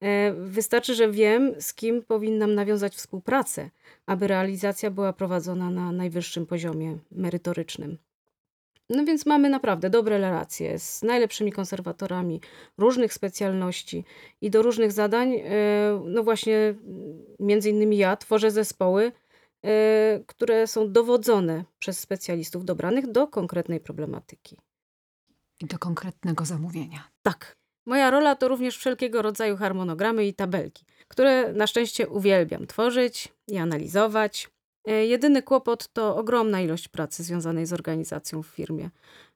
E, 0.03 0.33
Wystarczy, 0.33 0.95
że 0.95 1.11
wiem, 1.11 1.53
z 1.59 1.75
kim 1.75 2.03
powinnam 2.03 2.55
nawiązać 2.55 2.97
współpracę, 2.97 3.71
aby 4.07 4.27
realizacja 4.27 4.91
była 4.91 5.13
prowadzona 5.13 5.71
na 5.71 5.93
najwyższym 5.93 6.47
poziomie 6.47 6.99
merytorycznym. 7.13 7.99
No 8.91 9.05
więc 9.05 9.27
mamy 9.27 9.49
naprawdę 9.49 9.91
dobre 9.91 10.19
relacje 10.19 10.79
z 10.79 11.03
najlepszymi 11.03 11.53
konserwatorami 11.53 12.41
różnych 12.79 13.15
specjalności 13.15 14.05
i 14.41 14.51
do 14.51 14.63
różnych 14.63 14.93
zadań, 14.93 15.35
e, 15.35 15.43
no 16.05 16.23
właśnie, 16.23 16.75
między 17.41 17.71
innymi 17.71 17.97
ja 17.99 18.17
tworzę 18.17 18.51
zespoły, 18.51 19.13
które 20.27 20.67
są 20.67 20.93
dowodzone 20.93 21.65
przez 21.79 21.99
specjalistów 21.99 22.65
dobranych 22.65 23.11
do 23.11 23.27
konkretnej 23.27 23.81
problematyki. 23.81 24.57
I 25.61 25.67
do 25.67 25.79
konkretnego 25.79 26.45
zamówienia. 26.45 27.09
Tak. 27.23 27.57
Moja 27.87 28.11
rola 28.11 28.37
to 28.37 28.49
również 28.49 28.77
wszelkiego 28.79 29.23
rodzaju 29.23 29.57
harmonogramy 29.57 30.27
i 30.27 30.35
tabelki, 30.35 30.85
które 31.09 31.53
na 31.53 31.67
szczęście 31.67 32.09
uwielbiam 32.09 32.67
tworzyć 32.67 33.29
i 33.49 33.59
analizować. 33.59 34.51
E, 34.85 35.07
Jedyny 35.07 35.43
kłopot 35.43 35.89
to 35.93 36.17
ogromna 36.17 36.61
ilość 36.61 36.89
pracy 36.89 37.23
związanej 37.23 37.67
z 37.67 37.73
organizacją 37.73 38.43
w 38.43 38.47
firmie, 38.47 38.91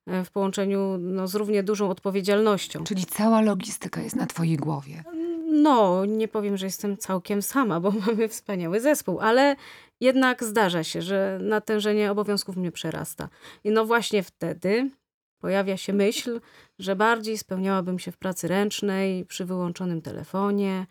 e, 0.07 0.25
w 0.25 0.31
połączeniu 0.31 0.99
no, 0.99 1.29
z 1.29 1.35
równie 1.35 1.63
dużą 1.63 1.91
odpowiedzialnością. 1.91 2.85
Czyli 2.85 3.05
cała 3.07 3.41
logistyka 3.41 4.01
jest 4.01 4.17
na 4.17 4.27
twojej 4.27 4.57
głowie. 4.57 5.05
No, 5.47 6.05
nie 6.05 6.29
powiem, 6.29 6.57
że 6.57 6.67
jestem 6.67 6.97
całkiem 6.97 7.43
sama, 7.43 7.81
bo 7.81 7.91
mamy 8.07 8.29
wspaniały 8.29 8.81
zespół, 8.81 9.21
ale 9.21 9.57
jednak 10.01 10.45
zdarza 10.45 10.85
się, 10.85 11.03
że 11.03 11.39
natężenie 11.43 12.11
obowiązków 12.11 12.57
mnie 12.57 12.73
przerasta. 12.73 13.29
I 13.65 13.71
no 13.71 13.85
właśnie 13.87 14.23
wtedy 14.23 14.91
pojawia 15.39 15.77
się 15.77 15.93
myśl, 15.93 16.41
że 16.79 16.97
bardziej 16.97 17.39
spełniałabym 17.39 17.99
się 17.99 18.13
w 18.13 18.17
pracy 18.17 18.49
ręcznej, 18.49 19.25
przy 19.25 19.45
wyłączonym 19.45 20.03
telefonie, 20.03 20.87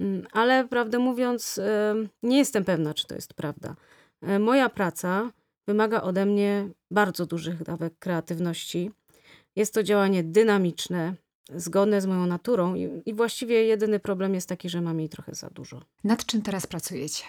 Mm, 0.00 0.26
ale 0.32 0.68
prawdę 0.68 0.98
mówiąc, 0.98 1.58
em, 1.58 2.08
nie 2.22 2.38
jestem 2.38 2.64
pewna, 2.64 2.94
czy 2.94 3.06
to 3.06 3.14
jest 3.14 3.34
prawda. 3.34 3.76
E, 4.22 4.38
Moja 4.38 4.68
praca 4.68 5.30
wymaga 5.66 6.02
ode 6.02 6.26
mnie 6.26 6.68
bardzo 6.90 7.26
dużych 7.26 7.62
dawek 7.62 7.98
kreatywności. 7.98 8.90
Jest 9.56 9.74
to 9.74 9.82
działanie 9.82 10.24
dynamiczne, 10.24 11.14
zgodne 11.54 12.00
z 12.00 12.06
moją 12.06 12.26
naturą 12.26 12.74
i, 12.74 13.02
i 13.06 13.14
właściwie 13.14 13.64
jedyny 13.64 14.00
problem 14.00 14.34
jest 14.34 14.48
taki, 14.48 14.68
że 14.68 14.80
mam 14.80 15.00
jej 15.00 15.08
trochę 15.08 15.34
za 15.34 15.50
dużo. 15.50 15.82
Nad 16.04 16.26
czym 16.26 16.42
teraz 16.42 16.66
pracujecie? 16.66 17.24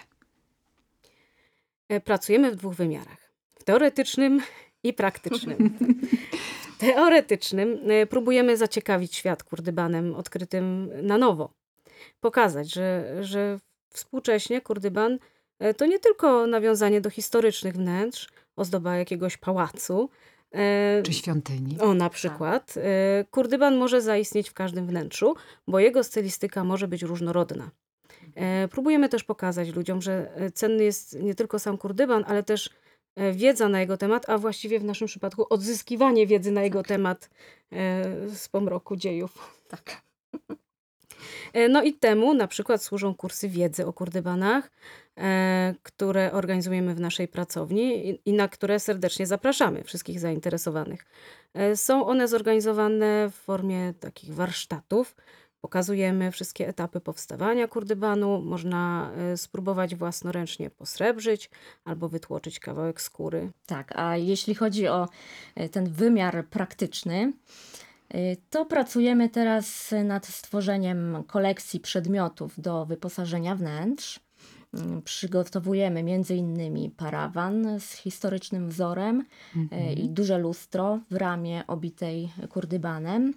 E, 1.92 2.00
Pracujemy 2.00 2.50
w 2.50 2.56
dwóch 2.56 2.74
wymiarach. 2.74 3.32
W 3.58 3.64
teoretycznym 3.64 4.40
i 4.82 4.92
praktycznym. 4.92 5.58
W 6.74 6.84
teoretycznym 6.84 7.78
e, 7.90 8.06
próbujemy 8.06 8.56
zaciekawić 8.56 9.16
świat 9.16 9.42
kurdybanem 9.42 10.14
odkrytym 10.14 10.90
na 11.02 11.18
nowo. 11.18 11.52
Pokazać, 12.20 12.74
że, 12.74 13.16
że 13.20 13.58
współcześnie 13.90 14.60
kurdyban 14.60 15.18
e, 15.58 15.74
to 15.74 15.86
nie 15.86 15.98
tylko 15.98 16.46
nawiązanie 16.46 17.00
do 17.00 17.10
historycznych 17.10 17.74
wnętrz, 17.74 18.28
ozdoba 18.56 18.96
jakiegoś 18.96 19.36
pałacu, 19.36 20.10
Czy 21.02 21.12
świątyni? 21.12 21.78
o, 21.80 21.94
na 21.94 22.10
przykład. 22.10 22.74
E, 22.76 23.24
Kurdyban 23.30 23.76
może 23.76 24.00
zaistnieć 24.00 24.50
w 24.50 24.54
każdym 24.54 24.86
wnętrzu, 24.86 25.34
bo 25.68 25.78
jego 25.78 26.04
stylistyka 26.04 26.64
może 26.64 26.88
być 26.88 27.02
różnorodna. 27.02 27.70
E, 28.34 28.68
Próbujemy 28.68 29.08
też 29.08 29.24
pokazać 29.24 29.68
ludziom, 29.68 30.02
że 30.02 30.30
e, 30.36 30.50
cenny 30.50 30.84
jest 30.84 31.22
nie 31.22 31.34
tylko 31.34 31.58
sam 31.58 31.78
kurdyban, 31.78 32.24
ale 32.26 32.42
też 32.42 32.70
e, 33.16 33.32
wiedza 33.32 33.68
na 33.68 33.80
jego 33.80 33.96
temat, 33.96 34.28
a 34.28 34.38
właściwie 34.38 34.80
w 34.80 34.84
naszym 34.84 35.06
przypadku 35.08 35.46
odzyskiwanie 35.50 36.26
wiedzy 36.26 36.50
na 36.50 36.62
jego 36.62 36.82
temat 36.82 37.30
e, 37.72 38.28
z 38.34 38.48
pomroku 38.48 38.96
dziejów. 38.96 39.62
Tak. 39.68 40.02
No 41.70 41.82
i 41.82 41.92
temu 41.92 42.34
na 42.34 42.46
przykład 42.48 42.82
służą 42.82 43.14
kursy 43.14 43.48
wiedzy 43.48 43.86
o 43.86 43.92
kurdybanach, 43.92 44.70
które 45.82 46.32
organizujemy 46.32 46.94
w 46.94 47.00
naszej 47.00 47.28
pracowni 47.28 48.08
i- 48.24 48.32
na 48.32 48.48
które 48.48 48.80
serdecznie 48.80 49.26
zapraszamy 49.26 49.84
wszystkich 49.84 50.20
zainteresowanych. 50.20 51.06
Są 51.74 52.06
one 52.06 52.28
zorganizowane 52.28 53.30
w 53.30 53.34
formie 53.34 53.94
takich 54.00 54.34
warsztatów. 54.34 55.14
Pokazujemy 55.62 56.30
wszystkie 56.30 56.68
etapy 56.68 57.00
powstawania 57.00 57.68
kurdybanu. 57.68 58.42
Można 58.42 59.10
e, 59.16 59.36
spróbować 59.36 59.94
własnoręcznie 59.94 60.70
posrebrzyć 60.70 61.50
albo 61.84 62.08
wytłoczyć 62.08 62.60
kawałek 62.60 63.00
skóry. 63.00 63.50
Tak, 63.66 63.92
a 63.98 64.16
jeśli 64.16 64.54
chodzi 64.54 64.88
o 64.88 65.08
e, 65.54 65.68
ten 65.68 65.90
wymiar 65.90 66.46
praktyczny, 66.46 67.32
e, 68.08 68.36
to 68.50 68.64
pracujemy 68.66 69.28
teraz 69.28 69.94
nad 70.04 70.26
stworzeniem 70.26 71.24
kolekcji 71.26 71.80
przedmiotów 71.80 72.60
do 72.60 72.86
wyposażenia 72.86 73.56
wnętrz. 73.56 74.20
Mm, 74.74 75.02
Przygotowujemy 75.02 76.02
między 76.02 76.34
innymi 76.34 76.90
parawan 76.90 77.80
z 77.80 77.92
historycznym 77.92 78.68
wzorem 78.68 79.24
e, 79.70 79.92
i 79.92 80.08
duże 80.08 80.38
lustro 80.38 81.00
w 81.10 81.16
ramie 81.16 81.64
obitej 81.66 82.32
kurdybanem. 82.48 83.34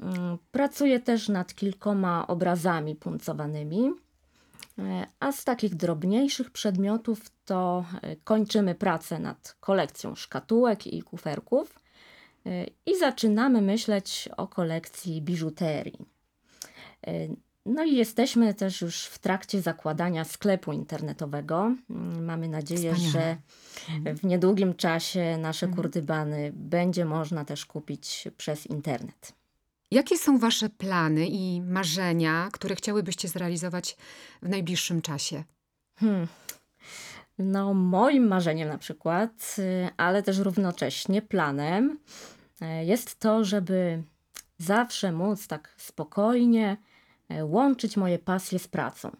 Mm, 0.00 0.38
Pracuję 0.52 1.00
też 1.00 1.28
nad 1.28 1.54
kilkoma 1.54 2.26
obrazami 2.26 2.94
puncowanymi. 2.96 3.90
E, 4.78 5.06
A 5.20 5.32
z 5.32 5.44
takich 5.44 5.74
drobniejszych 5.74 6.50
przedmiotów 6.50 7.20
to 7.44 7.84
e, 8.02 8.16
kończymy 8.16 8.74
pracę 8.74 9.18
nad 9.18 9.56
kolekcją 9.60 10.14
szkatułek 10.14 10.86
i 10.86 11.02
kuferków 11.02 11.80
i 12.86 12.98
zaczynamy 12.98 13.62
myśleć 13.62 14.28
o 14.36 14.48
kolekcji 14.48 15.22
biżuterii. 15.22 15.98
No 17.66 17.84
i 17.84 17.96
jesteśmy 17.96 18.54
też 18.54 18.80
już 18.80 19.04
w 19.04 19.18
trakcie 19.18 19.62
zakładania 19.62 20.24
sklepu 20.24 20.72
internetowego. 20.72 21.74
Mm, 21.90 22.24
Mamy 22.24 22.48
nadzieję, 22.48 22.94
Wspaniale. 22.94 23.36
że 24.04 24.14
w 24.14 24.24
niedługim 24.24 24.74
czasie 24.74 25.36
nasze 25.38 25.66
Mhm. 25.66 25.82
kurdybany 25.82 26.52
będzie 26.54 27.04
można 27.04 27.44
też 27.44 27.66
kupić 27.66 28.28
przez 28.36 28.66
internet. 28.66 29.32
Jakie 29.90 30.18
są 30.18 30.38
wasze 30.38 30.68
plany 30.68 31.26
i 31.26 31.60
marzenia, 31.60 32.48
które 32.52 32.74
chciałybyście 32.74 33.28
zrealizować 33.28 33.96
w 34.42 34.48
najbliższym 34.48 35.02
czasie? 35.02 35.44
Hmm. 35.98 36.26
No, 37.38 37.74
moim 37.74 38.28
marzeniem 38.28 38.68
na 38.68 38.78
przykład, 38.78 39.56
y, 39.58 39.88
ale 39.96 40.22
też 40.22 40.38
równocześnie 40.38 41.22
planem 41.22 41.98
e, 42.60 42.84
jest 42.84 43.18
to, 43.18 43.44
żeby 43.44 44.02
zawsze 44.58 45.12
móc 45.12 45.46
tak 45.46 45.74
spokojnie 45.76 46.76
e, 47.28 47.44
łączyć 47.44 47.96
moje 47.96 48.18
pasje 48.18 48.58
z 48.58 48.68
pracą. 48.68 49.10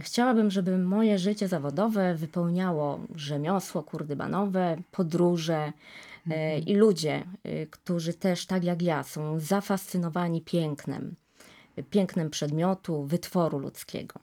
Chciałabym, 0.00 0.50
żeby 0.50 0.78
moje 0.78 1.18
życie 1.18 1.48
zawodowe 1.48 2.14
wypełniało 2.14 3.00
rzemiosło 3.14 3.82
kurdybanowe, 3.82 4.76
podróże 4.90 5.72
i 6.66 6.74
ludzie, 6.74 7.24
y, 7.46 7.66
którzy 7.70 8.14
też 8.14 8.46
tak 8.46 8.64
jak 8.64 8.82
ja 8.82 9.02
są 9.02 9.40
zafascynowani 9.40 10.40
pięknem, 10.42 11.14
pięknem 11.90 12.30
przedmiotu, 12.30 13.04
wytworu 13.04 13.58
ludzkiego. 13.58 14.20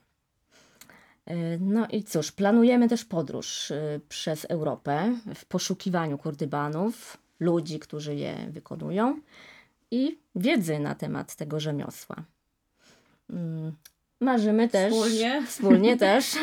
E, 1.26 1.58
No 1.58 1.86
i 1.88 2.04
cóż, 2.04 2.32
planujemy 2.32 2.88
też 2.88 3.04
podróż 3.04 3.72
przez 4.08 4.44
Europę 4.44 5.16
w 5.34 5.44
poszukiwaniu 5.44 6.18
kurdybanów, 6.18 7.18
ludzi, 7.40 7.78
którzy 7.78 8.14
je 8.14 8.36
wykonują 8.50 9.20
i 9.90 10.18
wiedzy 10.34 10.78
na 10.78 10.94
temat 10.94 11.36
tego 11.36 11.60
rzemiosła. 11.60 12.16
Mm, 13.30 13.72
Marzymy 14.20 14.68
też 14.68 14.92
Wspólnie? 14.92 15.42
wspólnie 15.46 15.96
też 16.06 16.34